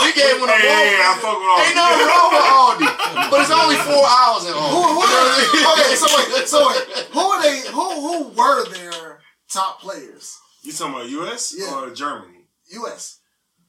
[0.00, 1.22] We gave them the Hey, hey, I Walmart.
[1.22, 1.60] fuck with all.
[1.62, 2.88] Ain't nothing wrong with Aldi,
[3.30, 4.72] but it's only four hours in Aldi.
[4.72, 6.82] Who, who, You know what okay, so wait, so wait,
[7.12, 7.56] who are they?
[7.68, 9.20] Who who were their
[9.52, 10.38] top players?
[10.64, 11.54] You talking about U.S.
[11.58, 11.74] Yeah.
[11.74, 12.46] or Germany?
[12.80, 13.18] U.S.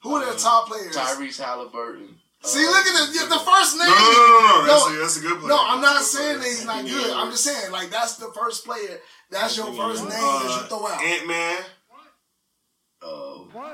[0.03, 0.95] Who are their top players?
[0.95, 2.19] Tyrese Halliburton.
[2.45, 3.87] See, look at the, the first name.
[3.87, 4.67] no, no, no, no.
[4.67, 5.47] That's, No, a, that's a good player.
[5.49, 7.11] No, I'm not That's saying good that he's not good.
[7.15, 8.99] I'm just saying like that's the first player.
[9.31, 11.01] That's your first name that you throw out.
[11.01, 11.57] Ant Man.
[13.01, 13.07] Uh,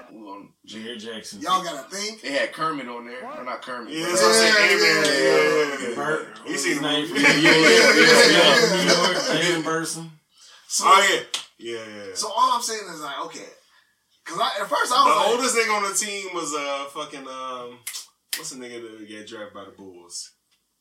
[0.10, 1.40] who on- Jaren Jackson.
[1.42, 2.22] Y'all gotta think.
[2.22, 3.24] They had Kermit on there.
[3.26, 3.94] Or not Kermit.
[3.94, 4.54] Yeah, that's what I'm saying.
[4.54, 5.06] Yeah, Ant Man.
[5.06, 5.90] yeah, Yeah, yeah.
[5.90, 6.28] yeah, Bert.
[6.48, 7.10] You seen the name?
[7.10, 7.22] movie?
[7.22, 8.76] Yeah, yeah, yeah, yeah.
[8.76, 10.12] New York, Jalen Brunson.
[10.68, 11.22] So, Oh yeah,
[11.58, 12.06] yeah, yeah.
[12.08, 12.14] yeah.
[12.16, 13.46] so all I'm saying is like okay,
[14.26, 17.28] because at first I the was like, oldest nigga on the team was uh fucking
[17.28, 17.80] um
[18.40, 20.32] what's the nigga that got drafted by the Bulls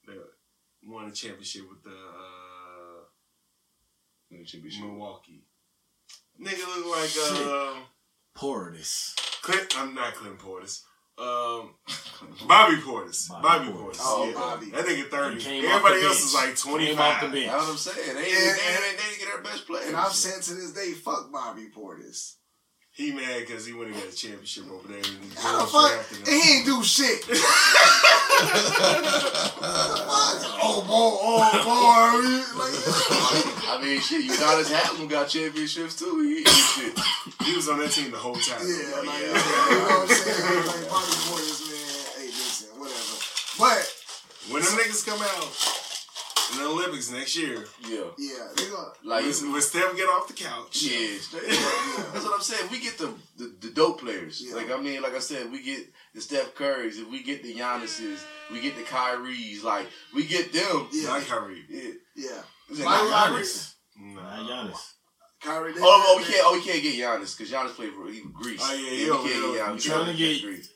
[0.07, 0.17] that
[0.85, 3.05] won the championship with the uh,
[4.81, 5.45] Milwaukee.
[6.41, 7.11] Nigga look like
[7.51, 7.75] uh,
[8.37, 9.15] Portis.
[9.43, 9.75] Clint.
[9.79, 10.83] I'm not Clint Portis.
[11.19, 11.75] Um,
[12.47, 13.29] Bobby Portis.
[13.29, 13.97] Bobby, Bobby Portis.
[13.97, 14.01] Portis.
[14.03, 14.35] Oh, yeah.
[14.35, 14.67] Bobby.
[14.71, 15.67] That nigga thirty.
[15.67, 16.25] Everybody else bench.
[16.25, 17.33] is like Came twenty off the five.
[17.33, 17.47] bench.
[17.51, 18.15] That's what I'm saying.
[18.15, 19.87] They, And- they, they, and- they didn't get their best players.
[19.89, 22.35] and I've said to this day, fuck Bobby Portis.
[22.93, 24.97] He mad because he went and got a championship over there.
[24.99, 26.05] And the How the fuck?
[26.19, 26.58] And he ain't do
[26.89, 27.25] shit.
[30.61, 32.59] oh boy, oh, oh, oh boy.
[32.59, 32.75] Like,
[33.69, 36.21] I mean, shit, Udonis Haslem got championships too.
[36.23, 36.99] He, he shit.
[37.45, 38.61] He was on that team the whole time.
[38.67, 39.27] yeah, Oh, like, yeah.
[39.27, 40.67] you know what I'm saying?
[40.67, 41.79] Like Bobby Portis, man.
[42.19, 43.17] Hey, listen, whatever.
[43.59, 43.85] But
[44.53, 45.49] When them niggas come out
[46.53, 48.09] in the Olympics next year, Yeah.
[48.19, 48.89] yeah, they gonna.
[49.05, 52.13] Like, when when Steph get off the couch, yeah, straight up.
[52.13, 52.71] that's what I'm saying.
[52.71, 54.41] We get the the, the dope players.
[54.45, 54.55] Yeah.
[54.57, 57.55] Like I mean, like I said, we get the Steph Currys, if we get the
[57.55, 60.89] Giannis's, we get the Kyries, like we get them.
[60.93, 61.65] Yeah, not Kyrie.
[61.69, 61.91] Yeah.
[62.17, 62.43] yeah.
[62.71, 63.43] Is it Like not Kyrie.
[63.43, 63.75] Giannis.
[64.01, 64.23] Nah.
[64.37, 64.93] Not Giannis.
[65.41, 65.73] Kyrie.
[65.77, 66.43] Oh, oh, we can't.
[66.45, 68.61] Oh, we can't get Giannis because Giannis played for he Greece.
[68.63, 69.37] Oh, yeah, we he can't over get.
[69.37, 69.67] Giannis.
[69.69, 70.73] You We trying to get- Greece.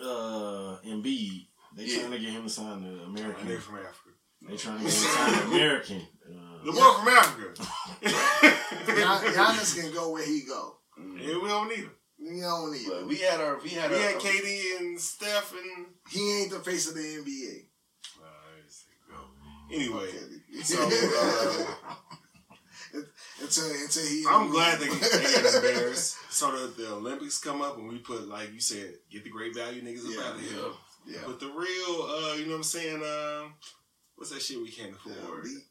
[0.00, 1.46] Uh, Embiid.
[1.76, 1.98] They Yeah.
[2.00, 3.48] trying to get him to sign the And American.
[3.48, 4.10] they from Africa.
[4.42, 6.06] They trying to get him to sign the American.
[6.64, 7.62] The Uh, boy from Africa.
[8.02, 10.78] Gian- Giannis can go where he go.
[11.16, 11.90] yeah, we don't need him.
[12.22, 13.08] You don't need But him.
[13.08, 13.58] we had our.
[13.62, 14.02] We had We our.
[14.02, 15.86] had KD and Steph and.
[16.10, 17.64] He ain't the face of the NBA.
[18.62, 19.16] Let's go.
[19.72, 20.08] Anyway,
[20.62, 21.64] so uh,
[23.40, 24.24] until until he.
[24.28, 24.92] I'm glad they, they
[25.42, 28.94] got the Bears so that the Olympics come up and we put like you said,
[29.10, 30.58] get the great value niggas up out of here.
[31.06, 31.18] Yeah.
[31.26, 33.02] But the real, uh, you know what I'm saying?
[33.02, 33.48] Uh,
[34.14, 35.44] what's that shit we can't afford?
[35.46, 35.64] elite.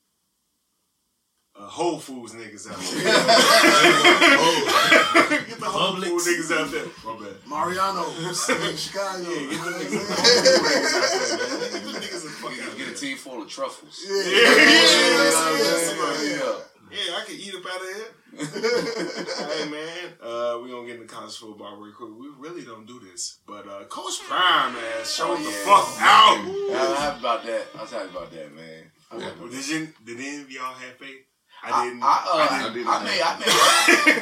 [1.62, 3.04] Uh, Whole Foods niggas out there.
[5.46, 6.06] get the Whole Publix.
[6.06, 6.86] Foods niggas out there.
[7.06, 7.36] My bad.
[7.46, 9.30] Mariano's in Chicago.
[9.30, 10.42] Yeah, get You the niggas, I'm Whole saying?
[10.42, 11.70] Foods niggas out there.
[11.70, 14.00] Get the niggas the fuck Get, get a team full of truffles.
[14.08, 16.56] Yeah, Yeah, yeah, yeah, yeah, yeah, yeah, yeah.
[16.92, 18.12] Yeah, I can eat up out of here.
[18.34, 22.10] hey man, uh, we gonna get into college football real quick.
[22.20, 25.52] We really don't do this, but uh, Coach Prime ass showed the yeah.
[25.64, 26.38] fuck out.
[26.40, 27.66] I'm happy about that.
[27.80, 28.92] I'm happy about that, man.
[29.10, 29.88] I'm Well, Did you?
[30.04, 31.24] Did any of y'all have faith?
[31.64, 32.04] I I, didn't.
[32.04, 32.76] I, uh, I I, didn't.
[32.76, 33.22] made, I made,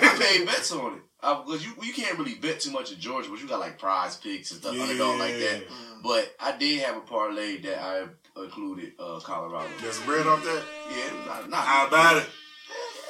[0.03, 1.01] I made bets on it.
[1.21, 3.77] Uh, because you, you can't really bet too much at Georgia, but you got like
[3.79, 5.67] PrizePicks and stuff, underdog like that.
[5.67, 6.01] Mm.
[6.01, 8.05] But I did have a parlay that I
[8.41, 9.67] included uh, Colorado.
[9.81, 10.63] There's some bread off that.
[10.89, 12.29] Yeah, not, not How about it?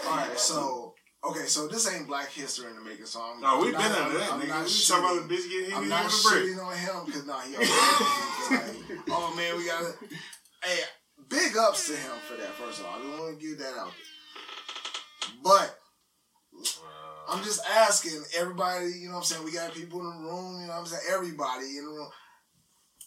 [0.07, 3.41] All right, so okay, so this ain't Black History in the making, so I'm.
[3.41, 4.47] No, we've been not- under that, I'm nigga.
[4.47, 6.43] not We talking about the bitch getting hit I'm not with a brick.
[6.45, 7.55] shitting on him because no, he.
[7.55, 7.69] already-
[8.89, 9.93] like, oh man, we got to
[10.63, 10.79] Hey,
[11.29, 12.53] big ups to him for that.
[12.55, 14.05] First of all, I just want to give that out there.
[15.43, 15.77] But
[17.29, 18.87] I'm just asking everybody.
[18.87, 19.45] You know what I'm saying?
[19.45, 20.61] We got people in the room.
[20.61, 21.03] You know what I'm saying?
[21.11, 22.09] Everybody in the room.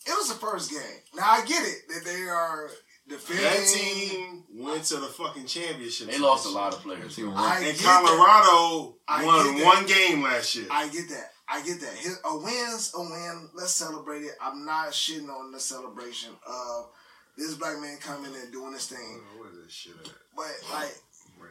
[0.06, 0.80] It was the first game.
[1.14, 2.70] Now I get it that they are
[3.08, 3.44] defending.
[3.44, 6.10] That team went to the fucking championship.
[6.10, 7.18] They lost a lot of players.
[7.18, 8.04] I And get that.
[8.04, 10.66] Colorado I won one game last year.
[10.70, 11.30] I get that.
[11.48, 11.94] I get that.
[11.94, 13.50] His, a win's a win.
[13.54, 14.32] Let's celebrate it.
[14.40, 16.90] I'm not shitting on the celebration of
[17.36, 19.20] this black man coming and doing his thing.
[19.38, 20.10] Where this shit at?
[20.34, 20.94] But like,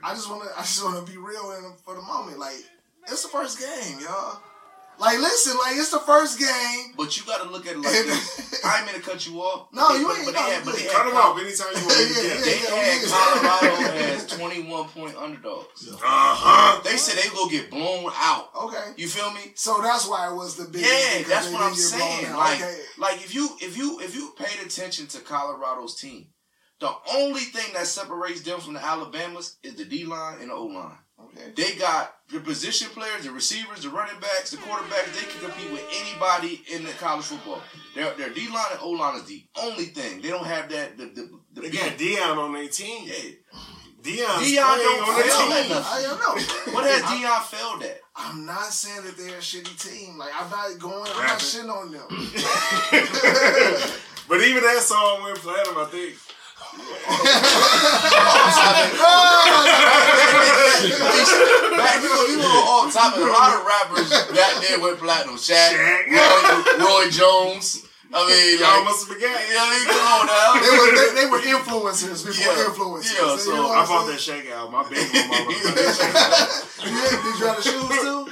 [0.04, 2.40] I just wanna, I just wanna be real in, for the moment.
[2.40, 2.56] Like,
[3.08, 4.40] it's the first game, y'all.
[5.00, 6.94] Like, listen, like it's the first game.
[6.96, 8.62] But you got to look at it like this.
[8.66, 9.70] I ain't mean to cut you off.
[9.74, 11.16] No, but they- you but, ain't- But no, they had, but they had Cut them
[11.18, 12.44] off anytime you want to Yeah, get.
[12.44, 12.84] They yeah.
[12.86, 15.90] had Colorado as 21 point underdogs.
[15.90, 16.82] Uh huh.
[16.84, 18.50] They said they go get blown out.
[18.56, 18.92] Okay.
[18.98, 19.54] You feel me?
[19.56, 20.82] So that's why it was the big.
[20.82, 22.36] Yeah, that's what I'm didn't get blown saying.
[22.36, 22.78] Like, okay.
[23.00, 26.28] like if you if you if you paid attention to Colorado's team,
[26.82, 30.54] the only thing that separates them from the Alabamas is the D line and the
[30.54, 30.98] O line.
[31.24, 31.52] Okay.
[31.56, 35.14] They got the position players, the receivers, the running backs, the quarterbacks.
[35.14, 37.62] They can compete with anybody in the college football.
[37.96, 40.20] Their their D line and O line is the only thing.
[40.22, 40.98] They don't have that.
[40.98, 43.06] The the, the They got Deion on their team.
[43.08, 43.36] yeah.
[44.02, 45.70] Deion Deion don't on their fail at team.
[45.70, 45.86] nothing.
[45.86, 46.36] I don't know.
[46.74, 48.00] What has Deion failed at?
[48.16, 50.18] I'm not saying that they're a shitty team.
[50.18, 51.12] Like I'm not going.
[51.16, 52.08] I'm not shitting on them.
[54.28, 56.16] but even that song went platinum, I think.
[60.72, 63.22] Back, we go, we go off topic.
[63.24, 65.36] A lot of rappers back there went platinum.
[65.36, 66.08] Shaq, Shaq.
[66.80, 67.86] Roy, Roy Jones.
[68.14, 69.40] I mean, Y'all like, must have forgot.
[69.48, 70.60] you know, what I mean, come on now.
[70.60, 72.68] they, were, they, they were influencers before Yeah.
[72.68, 73.16] influencers.
[73.16, 74.74] Yeah, You so know I bought that Shake album.
[74.74, 76.92] My baby mama bought that Shake album.
[76.92, 78.28] You did, did you have the shoes too?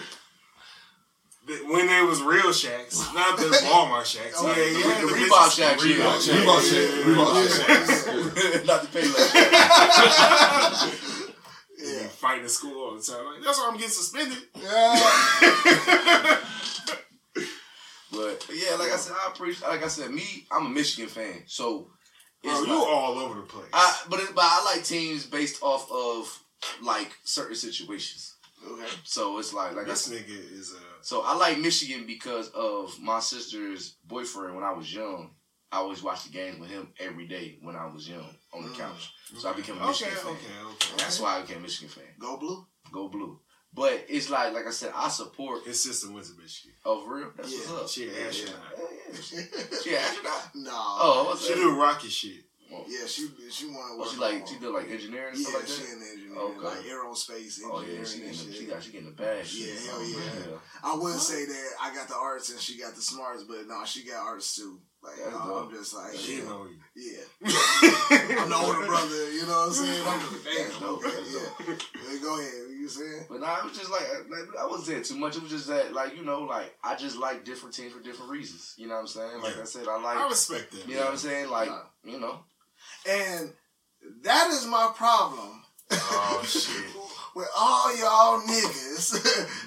[1.68, 4.36] When they was real Shacks, not the Walmart Shacks.
[4.38, 6.20] Oh, yeah, yeah, the the Reebok Shacks, Reebok.
[6.22, 6.28] Shacks.
[6.28, 8.06] Reebok Shacks.
[8.06, 8.66] Reebok Shacks.
[8.68, 9.30] Not the pay like
[11.82, 12.08] Yeah.
[12.10, 13.26] Fighting in school all the time.
[13.26, 14.38] Like, that's why I'm getting suspended.
[14.56, 16.38] Yeah.
[18.12, 19.70] But yeah, like I said, I appreciate.
[19.70, 21.92] Like I said, me, I'm a Michigan fan, so
[22.44, 23.70] Bro, it's you like- all over the place.
[23.72, 26.44] I, but it, but I like teams based off of
[26.82, 28.36] like certain situations.
[28.68, 28.86] Okay.
[29.04, 30.78] So it's like like this said, nigga is a.
[31.06, 35.32] so I like Michigan because of my sister's boyfriend when I was young.
[35.72, 38.70] I always watched the games with him every day when I was young on the
[38.70, 38.78] Mm.
[38.80, 39.14] couch.
[39.38, 40.66] So I became a Okay, Michigan okay, fan.
[40.66, 40.98] okay.
[40.98, 42.06] That's why I became a Michigan fan.
[42.20, 42.66] Go blue.
[42.92, 43.40] Go blue.
[43.72, 46.76] But it's like like I said, I support His sister went to Michigan.
[46.86, 47.32] oh for real.
[47.38, 47.90] That's Yeah, what's up.
[47.90, 48.60] She an astronaut.
[48.78, 48.84] yeah,
[49.14, 49.80] yeah.
[49.84, 50.50] She an astronaut.
[50.56, 50.72] no.
[50.74, 51.60] Oh, what's She that?
[51.60, 52.44] do rocket shit.
[52.72, 52.86] Oh.
[52.88, 53.98] Yeah, she she wanted.
[53.98, 55.92] Oh, she like she did like engineering and Yeah, stuff like she that.
[55.92, 56.66] in engineering, Okay.
[56.66, 58.56] like aerospace Oh engineering yeah, she and getting the, shit.
[58.62, 59.38] she got she getting the bag.
[59.38, 59.86] Yeah, shit.
[59.90, 60.58] hell Oh, yeah.
[60.84, 63.84] I would say that I got the arts and she got the smarts, but no,
[63.86, 64.80] she got arts too.
[65.02, 66.78] Like That's I'm just like, She yeah, know you.
[66.96, 67.24] yeah.
[68.44, 70.04] I'm the older brother, you know what I'm saying?
[70.06, 71.76] I'm just, That's damn, dope, okay, that's yeah.
[72.12, 73.26] Yeah, Go ahead, you saying?
[73.30, 75.38] But nah, it was just like, like I wasn't saying too much.
[75.38, 78.30] It was just that, like you know, like I just like different teams for different
[78.32, 78.74] reasons.
[78.78, 79.42] You know what I'm saying?
[79.42, 79.62] Like Yeah.
[79.62, 80.18] I said, I like.
[80.18, 80.88] I respect that.
[80.88, 81.50] you know what I'm saying?
[81.50, 81.82] Like Yeah.
[82.12, 82.40] you know,
[83.08, 83.54] And
[84.24, 86.86] that is my problem Oh shit.
[87.36, 89.14] with all y'all niggas.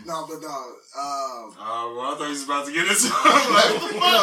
[0.07, 3.93] no, but no, um, Oh, well, I thought he was about to get into like,
[3.93, 4.23] no,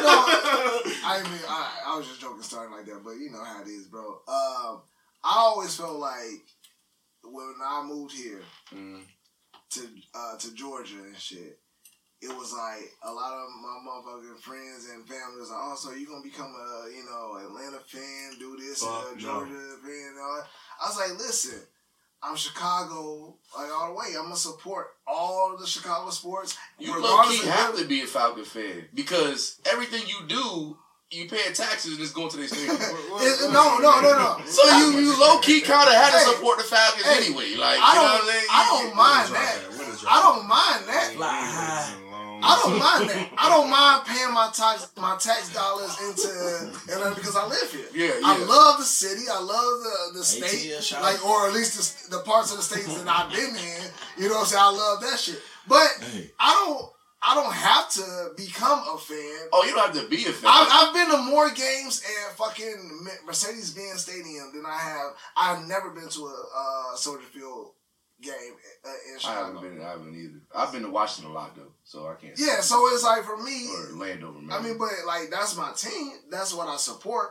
[0.00, 0.16] no.
[1.04, 3.68] I mean, I, I was just joking, starting like that, but you know how it
[3.68, 4.06] is, bro.
[4.28, 4.82] Um,
[5.22, 6.42] I always felt like
[7.24, 8.40] when I moved here
[8.74, 9.02] mm,
[9.70, 9.80] to
[10.14, 11.58] uh, to Georgia and shit,
[12.22, 15.92] it was like a lot of my motherfucking friends and family was like, "Oh, so
[15.92, 19.20] you gonna become a you know Atlanta fan, do this, and Fuck a no.
[19.20, 20.46] Georgia fan?" And all that.
[20.84, 21.60] I was like, "Listen."
[22.22, 24.08] I'm Chicago, like all the way.
[24.14, 26.54] I'm gonna support all the Chicago sports.
[26.78, 30.76] you low regardless key of- have to be a Falcon fan because everything you do,
[31.10, 32.76] you pay taxes and it's going to their stadium.
[32.78, 34.40] It- no, no, no, no.
[34.46, 37.54] So you, you low key kind of had to support the Falcons hey, anyway.
[37.56, 38.46] Like I you know don't- what I'm saying?
[38.50, 39.56] I don't mind that.
[39.78, 40.12] What a drop.
[40.12, 41.12] I don't mind that.
[41.16, 41.94] Fly high.
[42.42, 42.50] On.
[42.50, 43.30] I don't mind that.
[43.38, 47.86] I don't mind paying my tax my tax dollars into Atlanta because I live here.
[47.94, 48.20] Yeah, yeah.
[48.24, 49.22] I love the city.
[49.30, 49.82] I love
[50.14, 53.08] the the state, shout like or at least the, the parts of the states that
[53.08, 53.82] I've been in.
[54.18, 54.62] You know what I'm saying?
[54.64, 55.40] I love that shit.
[55.68, 56.30] But Hey.
[56.38, 56.90] I don't.
[57.22, 59.48] I don't have to become a fan.
[59.52, 60.50] Oh, you don't have to be a fan.
[60.50, 65.12] I've, I've been to more games at fucking Mercedes Benz Stadium than I have.
[65.36, 67.72] I've never been to a uh, Soldier Field
[68.22, 68.54] game
[68.84, 69.80] uh, in I haven't been.
[69.82, 70.40] I haven't either.
[70.54, 72.38] I've been to Washington a lot though, so I can't.
[72.38, 74.38] Yeah, so it's like for me, or Landover.
[74.50, 76.12] I mean, but like that's my team.
[76.30, 77.30] That's what I support.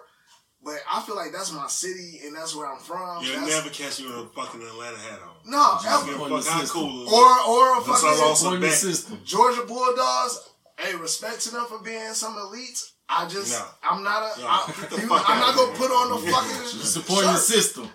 [0.61, 3.23] But I feel like that's my city and that's where I'm from.
[3.23, 5.49] You'll That's- never catch me with a fucking Atlanta hat on.
[5.49, 6.05] no, Just ever.
[6.05, 7.07] give a Point the fuck how cool.
[7.07, 9.21] or or a That's fucking also the system.
[9.23, 10.49] Georgia Bulldogs.
[10.77, 12.91] Hey, respect to them for being some elites.
[13.07, 13.65] I just, No.
[13.89, 16.29] I'm not a, No, I, get the you- fuck I'm not gonna put on the
[16.31, 17.89] fucking Supporting the system.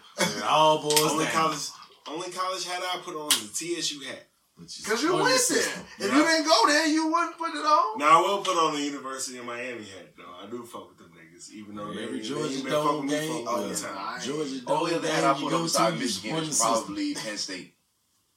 [0.49, 0.99] All boys.
[1.03, 1.33] only down.
[1.35, 1.69] college,
[2.09, 4.29] only college hat I put on is the TSU hat.
[4.57, 5.59] Cause you Supporting went there.
[5.59, 6.17] If Yeah.
[6.17, 7.99] you didn't go there, you wouldn't put it on.
[7.99, 10.33] Now I will put on the University of Miami hat though.
[10.41, 12.87] I do fuck with them niggas, even though they Every they, Georgia they been Dome
[12.87, 13.97] fucking me game, for a long time.
[13.99, 16.59] I- Georgia only Dome other game hat I you put go up to, Michigan is
[16.61, 17.75] probably Penn State.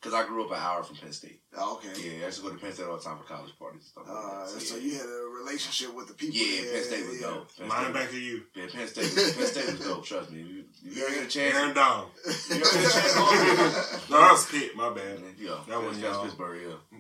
[0.08, 1.42] Cause I grew up an hour from Penn State.
[1.54, 1.90] Okay.
[2.00, 3.90] Yeah, I used to go to Penn State all the time for college parties and
[3.92, 4.62] stuff like Uh, that.
[4.62, 4.82] so yeah.
[4.84, 6.38] you had a relationship with the people.
[6.38, 6.74] Yeah, there.
[6.76, 7.28] Penn State was yeah.
[7.28, 7.58] dope.
[7.58, 10.06] Penn Mine State, back to you, yeah, Penn State, was, Penn State was dope.
[10.06, 10.40] Trust me.
[10.42, 12.10] If you, if you ever get a chance, Aaron Donald.
[12.24, 14.08] you ever get a chance.
[14.10, 14.76] No, that was Pitt.
[14.78, 15.20] My bad.
[15.20, 15.36] Man.
[15.38, 16.24] Yeah, That was that's y'all.
[16.24, 16.62] Pittsburgh.
[16.72, 17.00] Yeah.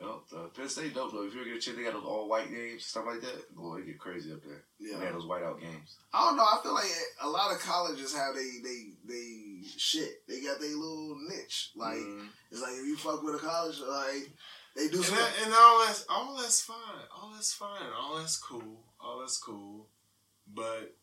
[0.00, 1.24] Well, uh, Penn State dope though.
[1.26, 3.54] If you ever get a chance, they got those all white games, stuff like that.
[3.56, 4.62] Boy, they get crazy up there.
[4.78, 4.98] Yeah.
[4.98, 5.96] They had those white out games.
[6.14, 6.44] I don't know.
[6.44, 6.86] I feel like
[7.20, 10.26] a lot of colleges have they they they shit.
[10.28, 11.70] They got their little niche.
[11.76, 12.28] Like Mm.
[12.50, 14.30] it's like if you fuck with a college, like
[14.76, 17.04] they do And, that, and all that's all that's fine.
[17.16, 17.90] All that's fine.
[17.98, 18.84] All that's cool.
[19.00, 19.88] All that's cool.
[20.46, 20.94] But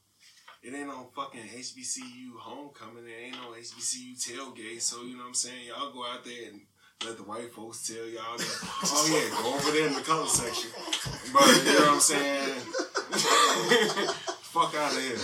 [0.64, 3.06] it ain't no fucking HBCU homecoming.
[3.08, 4.82] It ain't no HBCU tailgate.
[4.82, 5.68] So you know what I'm saying?
[5.68, 6.62] Y'all go out there and
[7.06, 8.60] let the white folks tell y'all that.
[8.86, 10.72] oh yeah, go over there in the color section.
[11.34, 12.62] But you know what I'm saying?
[14.56, 15.18] Fuck out of here.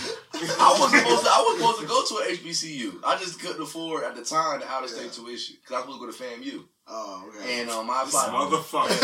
[0.58, 1.30] I was supposed to.
[1.30, 3.00] I was supposed to go to an HBCU.
[3.04, 5.94] I just couldn't afford at the time the out of state tuition because I was
[5.96, 6.64] supposed to go to FAMU.
[6.88, 7.60] oh, okay.
[7.60, 8.32] And um, I This applied.
[8.32, 8.98] motherfucker.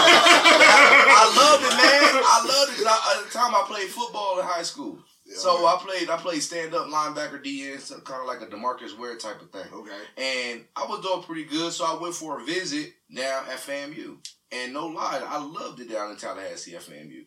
[0.00, 2.22] I loved it, man.
[2.24, 2.76] I loved it.
[2.76, 4.98] 'cause I, at the time, I played football in high school.
[5.26, 5.66] Yeah, So okay.
[5.66, 6.10] I played.
[6.10, 9.50] I played stand up linebacker, DN, so kind of like a Demarcus Ware type of
[9.50, 9.66] thing.
[9.72, 10.00] okay.
[10.16, 14.16] And I was doing pretty good, so I went for a visit down at FAMU.
[14.50, 17.24] And no lie, I loved it down in Tallahassee at FAMU.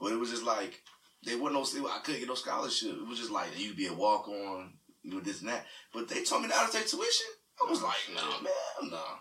[0.00, 0.82] But it was just like
[1.26, 1.88] they wasn't no.
[1.88, 2.90] I couldn't get no scholarship.
[2.90, 5.66] It was just like you'd be a walk on, you know, this and that.
[5.92, 7.26] But they told me to out of state tuition.
[7.64, 9.18] I was like, nah, man, nah.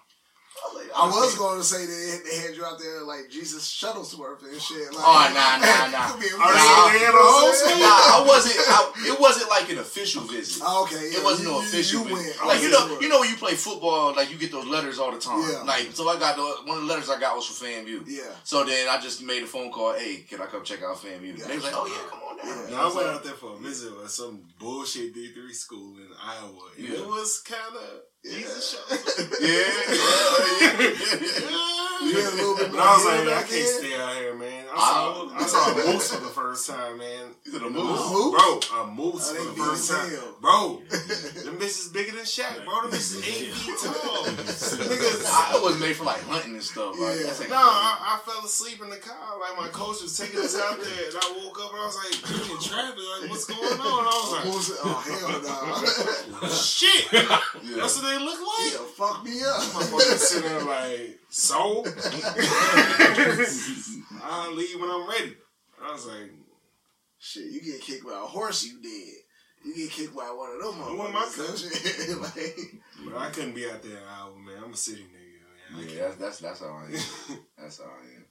[0.53, 1.37] I was, like, I was okay.
[1.41, 4.93] going to say they, they had you out there like Jesus Shuttlesworth and shit.
[4.93, 6.13] Like, Oh, nah, nah, nah.
[6.13, 7.79] could Are they- visit, they you had know a what whole I'm?
[7.81, 8.55] Nah, I wasn't.
[8.69, 10.61] I, it wasn't like an official visit.
[10.65, 12.07] Oh, okay, yeah, It wasn't no you- you- official.
[12.07, 12.37] You, visit.
[12.39, 12.47] went.
[12.47, 15.11] Like you know, you know when you play football, like you get those letters all
[15.11, 15.41] the time.
[15.41, 15.63] Yeah.
[15.65, 18.03] Like so, I got the one of the letters I got was from FAMU.
[18.07, 18.21] Yeah.
[18.43, 19.93] So then I just made a phone call.
[19.95, 21.33] Hey, can I come check out FAMU?
[21.43, 22.69] They was like, Oh yeah, come on down.
[22.69, 22.75] Yeah.
[22.77, 26.07] Now, I went out there for a visit at some bullshit D three school in
[26.23, 26.69] Iowa.
[26.77, 26.99] And Yeah.
[26.99, 27.89] It was kind of
[28.25, 28.95] Jesus show.
[29.41, 29.49] Yeah,
[29.89, 31.59] yeah, yeah.
[32.03, 33.79] You had a little bit And I was like, man, I can't then?
[33.79, 34.65] stay out here, man.
[34.71, 37.31] I I- saw, I saw a moose for the first time, man.
[37.45, 38.11] Is it a A moose?
[38.11, 38.31] moose?
[38.35, 40.09] Bro, a moose Oh, for the first time.
[40.09, 40.35] hell.
[40.41, 42.81] Bro, them bitches bigger than Shaq, bro.
[42.81, 44.25] Them bitches eight feet tall.
[44.25, 45.25] Niggas.
[45.29, 46.99] I was made for like hunting and stuff.
[46.99, 47.31] Like, Yeah.
[47.39, 49.39] like, No, I, I fell asleep in the car.
[49.39, 51.97] Like my coach was taking us out there, and I woke up and I was
[52.03, 52.15] like,
[52.51, 53.79] in traffic, like what's going on?
[53.79, 54.79] I was What was it?
[54.83, 56.47] Oh hell no!
[56.51, 57.77] shit, yeah.
[57.77, 58.71] that's what they look like.
[58.71, 59.61] yeah, fuck me up.
[59.61, 61.83] Motherfucker sitting there like, so?
[64.23, 65.35] I'll leave when I'm ready.
[65.81, 66.31] I was like,
[67.25, 69.13] Shit, you get kicked by a horse, you dead.
[69.63, 72.21] You get kicked by one of them I want my motherfuckers.
[72.35, 72.59] like,
[73.05, 74.61] but I couldn't be out there in Iowa, man.
[74.61, 75.87] I'm a city nigga, man.
[75.89, 76.91] Yeah, that's that's that's how I am.
[77.57, 78.25] That's how I am.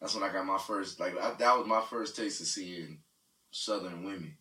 [0.00, 3.00] That's when I got my first like I, that was my first taste of seeing
[3.50, 4.36] Southern women.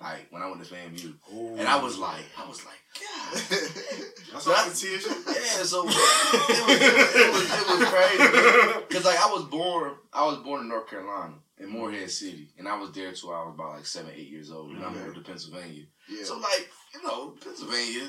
[0.00, 1.56] Like when I went to FAMU, Ooh.
[1.56, 3.32] and I was like, I was like, God.
[4.32, 5.10] that's all I can see is you.
[5.26, 8.84] Yeah, so it was, it was, it was crazy.
[8.88, 11.78] Because, like, I was born, I was born in North Carolina, in mm-hmm.
[11.78, 12.50] Morehead City.
[12.58, 14.72] And I was there till I was about, like, seven, eight years old.
[14.72, 15.84] And I moved to Pennsylvania.
[16.08, 16.24] yeah.
[16.24, 18.08] So, like, you know, Pennsylvania,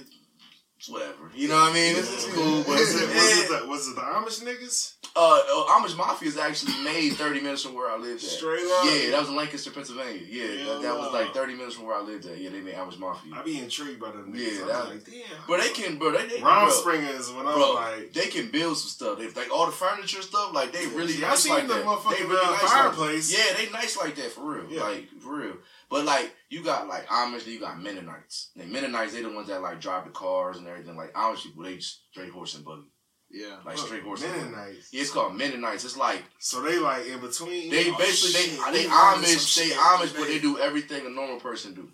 [0.77, 1.31] it's whatever.
[1.35, 1.95] You know what I mean?
[1.95, 2.59] This is cool.
[2.63, 3.59] But, Was it, was, it yeah.
[3.61, 4.93] the, was it the Amish niggas?
[5.15, 8.29] uh, uh, Amish Mafia is actually made 30 minutes from where I lived at.
[8.29, 8.85] Straight up?
[8.85, 10.21] Yeah, that was in Lancaster, Pennsylvania.
[10.29, 12.37] Yeah, Yeah, that, that was like 30 minutes from where I lived at.
[12.37, 13.33] Yeah, they made Amish Mafia.
[13.33, 14.37] I be intrigued by them niggas.
[14.37, 15.37] Yeah, I was that- like, damn.
[15.47, 18.51] But they can, bro, they, they Ron Springer is when I was like, they can
[18.51, 19.17] build some stuff.
[19.17, 20.53] They like all the furniture stuff.
[20.53, 21.85] Like they really I nice seen like the that.
[21.85, 23.31] motherfucking, They really uh, nice fireplace.
[23.35, 23.55] that.
[23.59, 24.65] Yeah, they nice like that for real.
[24.71, 24.83] Yeah.
[24.83, 25.53] Like for real.
[25.89, 28.49] But like you got like Amish, you got Mennonites.
[28.59, 30.95] And Mennonites, they the ones that like drive the cars and everything.
[30.97, 32.83] Like Amish people, they just straight horse and buggy.
[33.29, 33.57] Yeah.
[33.65, 34.21] like straight horse.
[34.21, 34.89] Mennonites.
[34.93, 35.83] Yeah, it's called Mennonites.
[35.85, 37.69] It's like So they like in between.
[37.71, 38.73] they Oh, basically shit.
[38.73, 41.89] they they Amish they shit Amish, but they do everything a normal person do.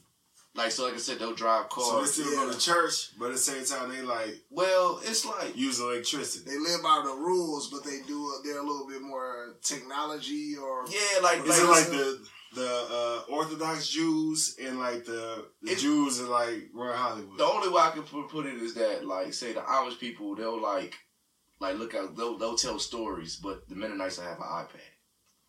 [0.56, 1.88] Like so, like I said, they'll drive cars.
[1.88, 2.14] So they cars.
[2.14, 2.46] still Yeah.
[2.46, 6.50] go to church, but at the same time they like well, it's like use electricity.
[6.52, 8.32] They live by the rules, but they do.
[8.44, 10.86] They're a little bit more technology or.
[10.88, 12.20] yeah, like Is it like like the
[12.56, 12.88] the
[13.28, 17.38] uh, Orthodox Jews and like the, the It- Jews in like Royal Hollywood?
[17.38, 20.36] the only way I can put, put it is that like say the Amish people
[20.36, 20.93] they'll like
[21.60, 24.89] like look at they'll they'll tell stories, but the Mennonites will have an iPad.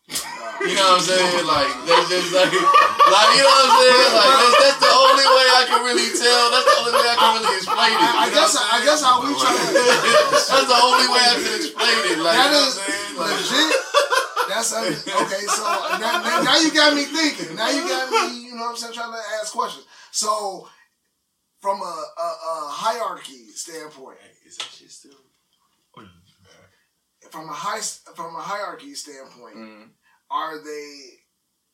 [0.05, 1.45] You know what I'm saying?
[1.49, 4.11] Like that's just like, like you know what I'm saying?
[4.13, 6.45] Like that's, that's the only way I can really tell.
[6.53, 8.13] That's the only way I can really explain it.
[8.13, 8.53] I, I guess.
[8.53, 9.73] I'm I guess how we try to.
[10.45, 12.17] That's the only way I can explain it.
[12.21, 13.17] Like, That you know what I'm saying?
[13.17, 13.84] Like, legit.
[14.55, 15.45] That's okay.
[15.47, 15.63] So
[15.99, 17.55] now, now now you got me thinking.
[17.55, 18.45] Now you got me.
[18.45, 18.93] You know what I'm saying?
[18.93, 19.85] Trying to ask questions.
[20.11, 20.67] So
[21.59, 25.11] from a, a, a hierarchy standpoint, Hey, is that shit still?
[27.31, 27.81] from a high
[28.15, 29.87] from a hierarchy standpoint, mm.
[30.31, 31.19] are they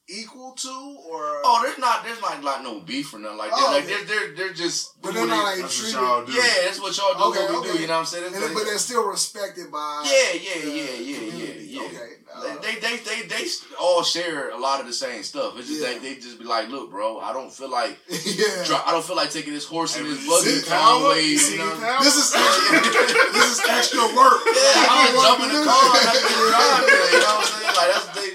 [0.10, 0.70] equal to
[1.10, 1.42] or?
[1.44, 3.60] Oh, there's not, there's not like no beef or nothing like that.
[3.60, 5.02] Oh, like they're, they're, they're just.
[5.02, 5.94] but they're not like treated.
[5.96, 6.32] y'all do.
[6.34, 7.24] Yeah, that's what y'all do.
[7.40, 7.78] Okay, what we okay.
[7.78, 7.82] do.
[7.82, 8.24] You know what I'm saying?
[8.24, 10.04] That's And, like- but they're still respected by.
[10.06, 11.66] Yeah, yeah, the yeah, yeah, yeah, community.
[11.70, 11.82] yeah.
[11.82, 12.10] Okay.
[12.36, 13.46] uh, They, they, they, they
[13.80, 15.58] all share a lot of the same stuff.
[15.58, 15.90] It's just Yeah.
[15.94, 18.68] like they just be like, "Look, bro, I don't feel like, yeah.
[18.86, 20.76] I don't feel like taking this horse and this buggy power?
[20.80, 22.00] kind of way." You know?
[22.04, 24.42] This is this is extra work.
[24.46, 27.08] Yeah, I don't can't wanna jump in do the car and I can drive there.
[27.12, 27.76] You know what I'm saying?
[27.80, 28.30] Like that's they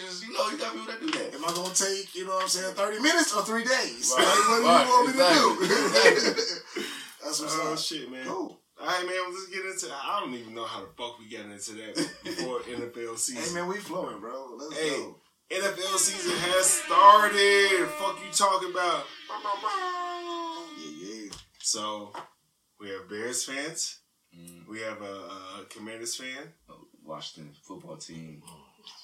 [1.57, 4.13] gonna take, you know what I'm saying, 30 minutes or three days?
[4.17, 5.87] Right, Like, what do right, you want me exactly, to do?
[6.13, 6.85] exactly.
[7.25, 7.79] That's what's Oh up.
[7.79, 8.27] shit, man.
[8.27, 8.61] Cool.
[8.81, 9.17] All right, man.
[9.33, 9.89] Let's get into.
[9.93, 13.43] I don't even know how the fuck we got into that before NFL season.
[13.43, 14.55] Hey man, we flowing, bro.
[14.59, 14.91] Let's Hey.
[14.91, 15.17] go.
[15.51, 17.89] NFL season has started.
[17.99, 19.05] Fuck you talking about?
[20.79, 21.31] Yeah, yeah.
[21.61, 22.13] So
[22.81, 24.01] we have Bears fans.
[24.37, 25.15] Mm, We have a,
[25.61, 26.53] a Commanders fan.
[27.05, 28.43] Washington football team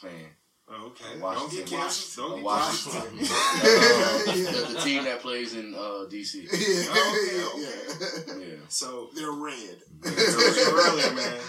[0.00, 0.26] fan.
[0.75, 1.20] Oh, okay.
[1.20, 1.57] Washington.
[1.59, 2.29] Don't get canceled.
[2.31, 3.18] Don't get Washington.
[3.18, 3.29] canceled.
[3.62, 6.35] Uh, the, the team that plays in uh, DC.
[6.53, 8.47] Yeah, Okay, yeah.
[8.47, 8.57] Yeah.
[8.68, 9.79] So They're red.
[10.05, 11.41] earlier, man.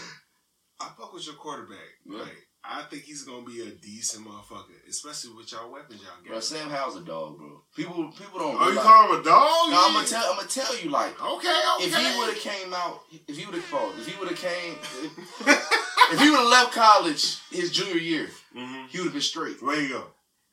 [0.82, 1.78] I fuck with your quarterback.
[2.06, 2.20] Yeah.
[2.20, 6.36] Like I think he's gonna be a decent motherfucker, especially with y'all weapons y'all Bro,
[6.36, 6.44] got.
[6.46, 7.62] Sam Howell's a dog, bro.
[7.76, 8.56] People, people don't.
[8.56, 9.70] Are you realize- call him a dog?
[9.70, 10.24] No, I'm gonna tell.
[10.32, 11.84] I'm gonna tell you, like, Okay, okay.
[11.86, 14.40] if he would have came out, if he would have called, if he would have
[14.40, 19.22] came, if he would have left college his junior year, hmm he would have been
[19.22, 19.62] straight.
[19.62, 20.04] Where you go?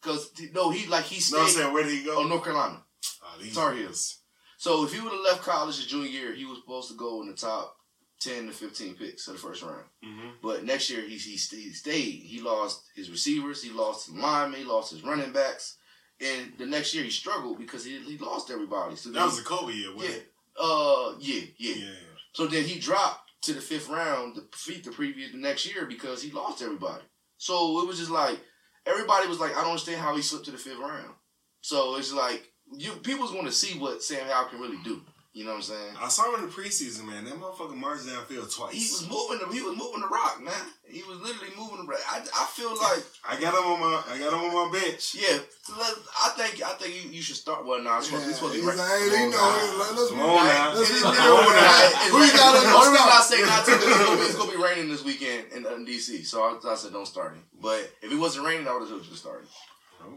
[0.03, 1.61] Cause no, he like he No, I'm stayed.
[1.61, 2.18] saying where did he go?
[2.18, 2.82] oh, North Carolina.
[3.22, 3.74] Oh, Tar.
[3.74, 4.18] Heels.
[4.57, 7.20] So if he would have left college his junior year, he was supposed to go
[7.22, 7.76] in the top
[8.18, 9.84] ten to fifteen picks of the first round.
[10.05, 10.32] Mhm.
[10.42, 11.61] But next year he he stayed.
[11.62, 12.22] He, stayed.
[12.22, 13.62] he lost his receivers.
[13.62, 14.61] He lost his linemen.
[14.61, 15.76] He lost his running backs.
[16.20, 18.94] And the next year he struggled because he, he lost everybody.
[18.96, 20.18] So That was the Kobe year, wasn't yeah.
[20.20, 20.32] it?
[20.61, 21.94] Uh, yeah, yeah, Yeah.
[22.34, 25.86] So then he dropped to the fifth round to defeat the previous the next year
[25.86, 27.05] because he lost everybody.
[27.38, 28.38] So it was just like
[28.86, 31.14] everybody was like, I don't understand how he slipped to the fifth round.
[31.62, 35.03] So it's like you people's going to see what Sam Howell can really do.
[35.33, 35.95] You know what I'm saying?
[36.03, 37.22] I saw him in the preseason, man.
[37.24, 38.74] That motherfucker marched downfield twice.
[38.74, 40.59] He was moving the he was moving the rock, man.
[40.83, 42.03] He was literally moving the rock.
[42.11, 42.99] I, I feel like
[43.31, 45.14] I got him on my I got him on my bench.
[45.14, 45.39] yeah.
[45.78, 47.62] I think I think you, you should start.
[47.64, 48.74] Well, nah, it's supposed, it's supposed to He's be.
[48.74, 50.74] like, right- hey, you know, let- let's Come be- on now.
[50.74, 51.87] let's be It's- real with it's- that.
[51.95, 54.16] it's- Who you got the only reason I the say not to is it's gonna,
[54.18, 56.26] be, it's gonna be raining this weekend in, in uh, DC.
[56.26, 57.47] So I, I said don't start him.
[57.55, 59.47] But if it wasn't raining, I would have just started.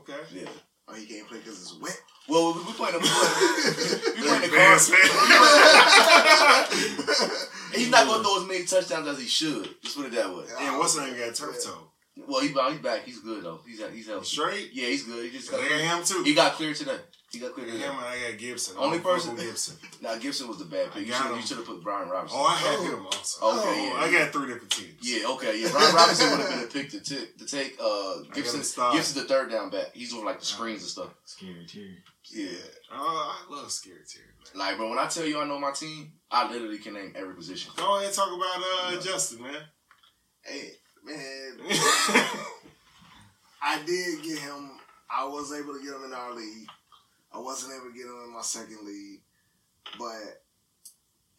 [0.01, 0.18] Okay.
[0.34, 0.49] Yeah.
[0.89, 2.01] Oh, he can't play because it's wet.
[2.30, 4.91] Well, we, we playing the we playing, we playing the Bears cards.
[4.91, 4.99] fan.
[7.74, 9.69] He's not gonna throw as many touchdowns as he should.
[9.82, 10.45] Just put it that way.
[10.61, 11.89] and what's the name got turf toe?
[12.28, 12.71] Well, he's back.
[12.71, 13.01] He's back.
[13.03, 13.59] He's good though.
[13.67, 14.26] He's he's healthy.
[14.26, 14.69] Straight?
[14.74, 15.26] Yeah, he's good.
[15.26, 16.24] He just I got got him too.
[16.24, 16.97] he got cleared today.
[17.32, 17.84] He got cleared I today.
[17.86, 18.76] him and I got Gibson.
[18.78, 19.76] Only I don't person- Gibson.
[20.03, 21.07] Now Gibson was the bad pick.
[21.07, 21.36] You should him.
[21.38, 22.38] you should have put Brian Robinson.
[22.39, 22.84] Oh, I had Oh.
[22.97, 23.45] him also.
[23.47, 24.19] Okay, Oh, yeah, I yeah.
[24.26, 24.93] got three different teams.
[25.01, 25.69] Yeah, okay, yeah.
[25.71, 27.76] Brian Robinson would have been a pick to, t- to take.
[27.82, 28.59] Uh, Gibson.
[28.59, 29.88] Gibson's the third down back.
[29.95, 31.09] He's doing like the screens and stuff.
[31.26, 31.97] Scary Terry.
[32.36, 32.47] Yeah,
[32.91, 34.25] Oh, I love Scary Terry,
[34.55, 34.67] man.
[34.67, 37.36] like, bro, when I tell you I know my team, I literally can name every
[37.36, 37.71] position.
[37.75, 38.63] Go ahead and talk about
[38.97, 39.55] uh, Justin, man.
[40.41, 40.71] Hey,
[41.05, 41.57] man,
[43.61, 44.71] I did get him.
[45.09, 46.67] I was able to get him in our league.
[47.34, 49.21] I wasn't able to get him in my second league,
[49.97, 50.41] but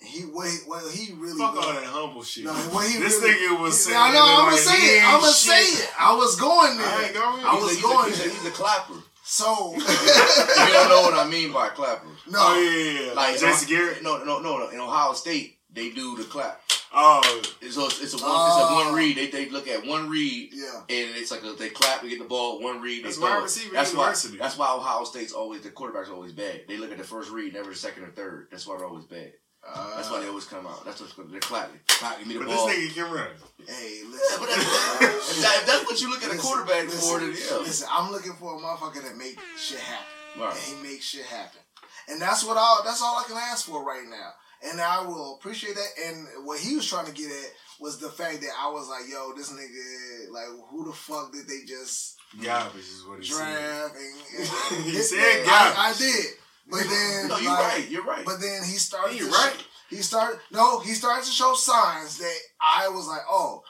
[0.00, 0.60] he wait.
[0.66, 1.38] Well, he really.
[1.38, 2.44] Fuck was- all that humble shit.
[2.44, 3.96] No, what he this really- nigga was saying.
[3.98, 4.24] I know.
[4.24, 5.04] I'm gonna say it.
[5.04, 5.90] I'm gonna say it.
[5.98, 6.86] I was going there.
[6.88, 7.44] All right, go ahead.
[7.46, 8.94] I was he's a- going he's a, he's a clapper.
[9.26, 12.38] So you don't know what I mean by clapper, no.
[12.38, 13.12] Oh yeah, yeah, yeah.
[13.14, 14.02] like Jason Garrett.
[14.02, 14.68] No, no, no, no.
[14.68, 16.60] In Ohio State, they do the clap.
[16.96, 17.22] Oh,
[17.60, 18.46] It's a, it's a one, Oh.
[18.46, 18.84] it's a oh.
[18.84, 19.16] one read.
[19.16, 20.80] They they look at one read Yeah.
[20.88, 23.04] and it's like a, they clap to get the ball, one read.
[23.04, 24.38] That's why receiver that's university.
[24.38, 26.62] Why, that's why Ohio State's always the quarterback's always bad.
[26.68, 28.48] They look at the first read, never the second or third.
[28.50, 29.32] That's why they're always bad.
[29.66, 30.84] Uh, That's why they always come out.
[30.84, 31.30] That's what's good.
[31.32, 31.80] They're clapping.
[31.88, 32.66] Clapping give me the But ball.
[32.68, 33.28] this nigga can run.
[33.66, 34.38] Hey, Yeah, listen.
[34.40, 37.56] but that's, if, that's what you look at a quarterback listen, for, then yeah.
[37.58, 40.06] Listen, I'm looking for a motherfucker that make shit happen.
[40.42, 40.50] Right.
[40.52, 41.60] And he makes shit happen.
[42.08, 44.30] And that's what I that's all I can ask for right now.
[44.70, 45.88] And I will appreciate that.
[46.06, 47.50] And what he was trying to get at
[47.80, 51.46] was the fact that I was like, yo, this nigga, like, who the fuck did
[51.48, 53.36] they just Garbage is what he said.
[53.38, 53.94] draft?
[53.96, 55.74] And, and- He and- said I.
[55.90, 56.24] I did.
[56.66, 57.90] But then, No, you're like, right.
[57.90, 58.24] You're right.
[58.24, 59.18] But then he started.
[59.18, 59.54] You're right.
[59.58, 60.40] sh- he started.
[60.50, 63.62] No, he started to show signs that I was like, oh,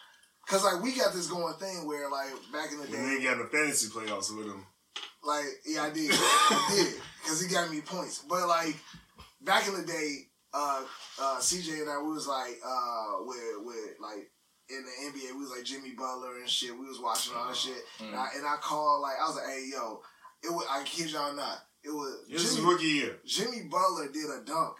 [0.46, 3.38] because like we got this going thing where like back in the day, he got
[3.38, 4.64] the fantasy playoffs with him.
[5.24, 8.22] like yeah, I did, I did, because he got me points.
[8.28, 8.76] But like
[9.42, 10.82] back in the day, uh,
[11.20, 14.30] uh, CJ and I we was like uh, with with like
[14.70, 16.72] in the NBA, we was like Jimmy Butler and shit.
[16.78, 19.46] We was watching all that shit, and, I, and I called like I was like,
[19.46, 20.00] hey yo,
[20.44, 23.18] it was I kid y'all not, it was This is Jimmy, rookie year.
[23.24, 24.76] Jimmy Butler did a dunk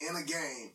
[0.00, 0.72] in a game,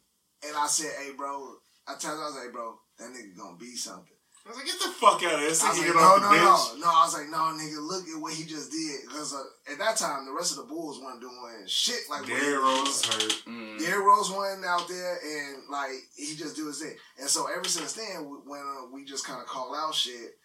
[0.47, 1.55] and I said, "Hey, bro,"
[1.87, 4.15] I told him, I was like, "Bro, that nigga gonna be something."
[4.45, 5.49] I was like, get the fuck out of here.
[5.49, 8.19] This I was like, "No, no, no, no." I was like, "No, nigga, look at
[8.19, 11.21] what he just did." Because uh, at that time, the rest of the Bulls weren't
[11.21, 12.59] doing shit like Derrick.
[12.59, 13.43] Rose hurt.
[13.47, 13.79] Mm.
[13.79, 16.95] Derrick Rose went out there and like he just do his thing.
[17.19, 20.35] And so ever since then, when uh, we just kind of call out shit,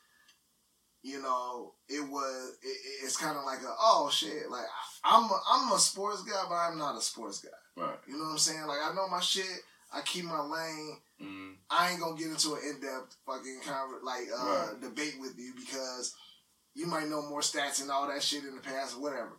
[1.03, 4.65] you know, it was it, it- it's kind of like a oh shit, like
[5.05, 7.51] I- I'm a, I'm a sports guy, but I'm not a sports guy.
[7.83, 7.99] Right.
[8.09, 8.67] You know what I'm saying?
[8.67, 9.47] Like I know my shit.
[9.91, 10.99] I keep my lane.
[11.23, 11.55] Mm.
[11.71, 14.81] I ain't gonna get into an in depth fucking conver- like uh, Right.
[14.83, 16.15] debate with you because
[16.75, 19.33] you might know more stats and all that shit in the past or whatever.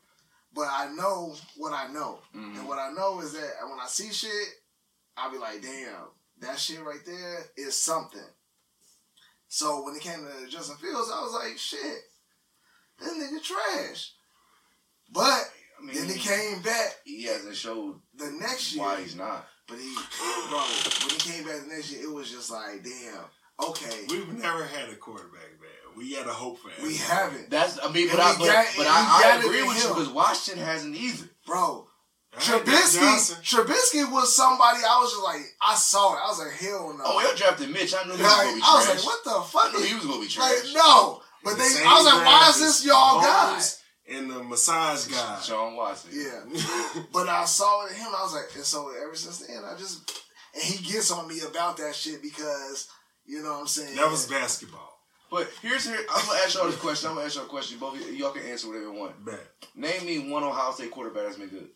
[0.51, 2.57] But I know what I know, Mhm.
[2.57, 4.31] and what I know is that when I see shit,
[5.15, 6.07] I'll be like, damn,
[6.39, 8.25] that shit right there is something.
[9.49, 11.81] So when it came to Justin Fields, I was like, shit,
[12.99, 14.13] this nigga trash.
[15.11, 15.23] But
[15.81, 18.83] I mean, then he came back he hasn't showed the next year.
[18.83, 19.45] why he's not.
[19.67, 19.93] But he,
[20.49, 24.33] bro, when he came back the next year, it was just like, damn, okay, We've
[24.33, 25.95] never had a quarterback, man.
[25.97, 26.83] We got to hope for him.
[26.87, 29.39] we haven't, That's I mean, And but I we but, got- but I, I got
[29.39, 29.95] it agree in with you him.
[29.95, 31.27] because Washington hasn't either.
[31.45, 31.87] bro.
[32.31, 36.19] All right, Trubisky, Trubisky was somebody I was just like, I saw it.
[36.23, 37.03] I was like, hell no.
[37.05, 37.93] Oh, they drafted Mitch.
[37.93, 39.73] I knew he was Like, gonna be I was like, what the I fuck?
[39.73, 41.21] knew he was gonna be Like, no.
[41.43, 43.81] But The they, I was like, why is this y'all guys?
[44.11, 45.39] And the massage guy.
[45.41, 46.11] Sean Watson.
[46.13, 47.01] Yeah.
[47.13, 48.07] But I saw it in him.
[48.15, 50.11] I was like, and so ever since then, I just,
[50.53, 52.87] and he gets on me about that shit because,
[53.25, 53.95] you know what I'm saying?
[53.95, 54.85] That was basketball.
[55.31, 55.99] But here's here.
[56.11, 57.09] I'm gonna ask y'all this question.
[57.09, 57.77] I'm gonna ask y'all a question.
[57.79, 59.23] Both of y'all can answer whatever you want.
[59.25, 59.39] Bet.
[59.75, 61.69] Name me one Ohio State quarterback that's been good.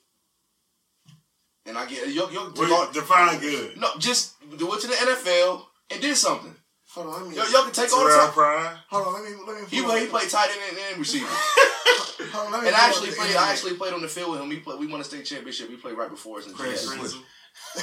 [1.66, 2.32] And I get y'all.
[2.32, 3.78] y'all Well, define good.
[3.78, 6.56] No, just went to the NFL and did something.
[6.94, 8.34] Hold on, let me, Y'all, y'all can take all the Terrell time.
[8.34, 8.80] Pryor.
[8.88, 9.68] hold on, let me, let me.
[9.68, 11.26] He, pull he played tight end and, and receiver.
[11.26, 13.36] hold on, let me And I actually played.
[13.36, 14.50] I actually played on the field with him.
[14.50, 14.80] We played.
[14.80, 15.70] We won a state championship.
[15.70, 16.48] We played right before us.
[16.48, 17.00] in Craig Jackson.
[17.00, 17.24] Krenzel.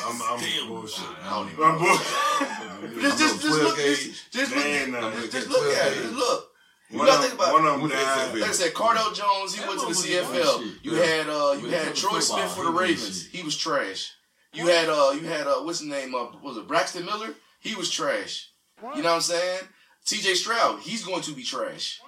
[0.06, 1.04] I'm, I'm bullshit.
[1.24, 3.00] I don't even I'm bullshit.
[3.00, 3.74] Just, just, just look.
[3.74, 4.30] 12 Just, gauge.
[4.30, 4.64] just look.
[4.64, 6.02] Man, uh, I'm Just look at it.
[6.02, 6.49] Just look.
[6.90, 7.68] You One gotta of, think about one it.
[7.68, 8.40] of them What is that, died.
[8.40, 10.84] Like I said, Cardale Jones, he That went to the CFL.
[10.84, 11.04] You Yeah.
[11.04, 13.26] had uh, you had Troy football, Smith for the Ravens.
[13.28, 14.12] He was trash.
[14.52, 16.14] You had uh, you had uh, what's his name?
[16.14, 17.34] Uh, was it Braxton Miller?
[17.60, 18.48] He was trash.
[18.96, 19.60] You know what I'm saying?
[20.04, 20.34] C.J.
[20.34, 22.00] Stroud, he's going to be trash.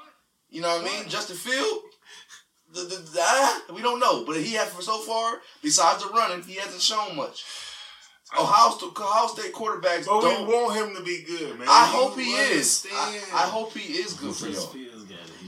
[0.48, 1.08] You know what I mean?
[1.08, 1.82] Justin Field,
[2.72, 2.96] the, the,
[3.68, 5.34] the, we don't know, but he has for so far.
[5.62, 7.44] Besides the running, he hasn't shown much.
[8.38, 10.48] Ohio, St- Ohio State quarterbacks But don't.
[10.48, 11.68] we want him to be good, man.
[11.68, 12.86] I You hope he is.
[12.92, 13.20] I.
[13.34, 14.74] I hope he is good for y'all.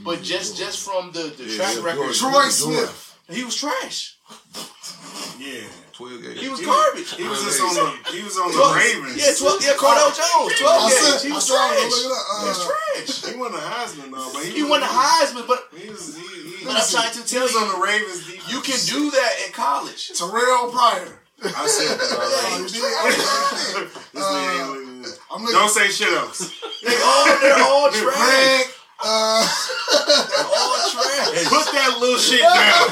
[0.03, 3.17] But just just from the, the Yeah, track yeah, record, Troy Smith.
[3.29, 4.17] he was trash.
[5.39, 5.61] Yeah.
[5.93, 6.39] 12 gauge.
[6.39, 7.13] He was garbage.
[7.15, 8.11] He was just on the.
[8.11, 9.15] He was on the Ravens.
[9.15, 10.99] Yeah, 12, yeah, Cardale Jones, 12 I games.
[11.21, 11.71] said- He was trash.
[11.71, 13.33] look it uh, He was trash.
[13.33, 16.17] He won the Heisman though, but he, He was, won the Heisman, but He was.
[16.17, 18.25] He, he, But I'm trying to he tell was you, on the Ravens.
[18.27, 18.51] Defense.
[18.51, 20.11] you can do that in college.
[20.19, 21.19] Terrell Pryor.
[21.43, 22.71] I said that Yeah, already.
[22.71, 22.79] did?
[22.79, 23.91] trash.
[24.13, 25.19] this nigga ain't looking.
[25.31, 25.55] I'm looking.
[25.59, 26.39] Don't say shit else.
[26.83, 28.15] They all, they're all trash.
[28.15, 28.65] Greg.
[28.97, 31.43] Uh, They're all trash.
[31.51, 32.87] Put that little shit down.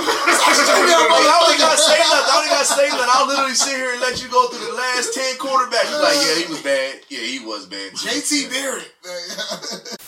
[0.00, 2.32] I only got to say nothing.
[2.32, 3.10] I only got to say nothing.
[3.12, 5.90] I'll literally sit here and let you go through the last 10 quarterbacks.
[5.92, 6.94] You're like, yeah, he was bad.
[7.10, 7.92] Yeah, he was bad.
[7.92, 9.98] JT Barrett.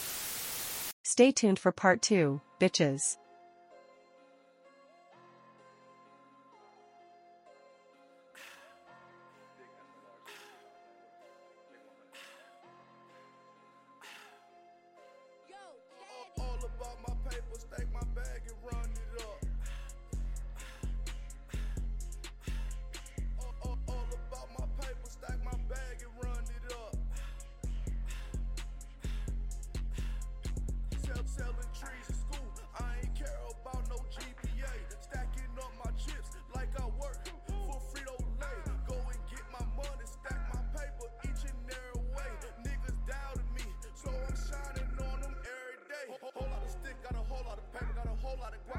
[1.03, 3.19] Stay tuned for part two, bitches.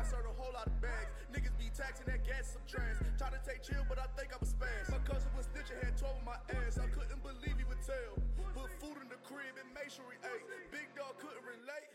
[0.05, 1.09] served a whole lot of bags.
[1.33, 3.01] Niggas be taxing that gas some trans.
[3.17, 4.93] Try to take chill, but I think I'm a spaz.
[4.93, 6.77] My cousin was snitching, had 12 on my ass.
[6.77, 8.13] I couldn't believe he would tell.
[8.53, 10.45] Put food in the crib and make sure he ate.
[10.69, 11.89] Big dog couldn't relate.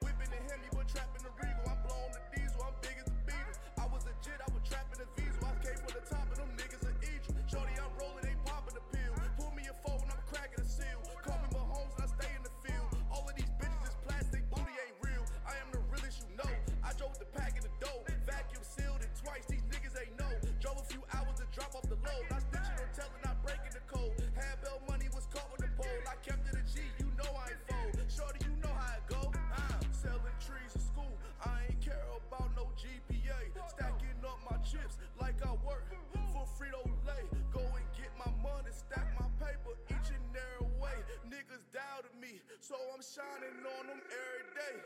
[0.00, 1.23] Whipping the hemi, but trapping
[34.74, 35.86] chips like I work
[36.34, 37.22] for Frito Lay.
[37.52, 40.96] Go and get my money, stack my paper each and every way.
[41.30, 44.76] Niggas doubted me, so I'm shining on them every day.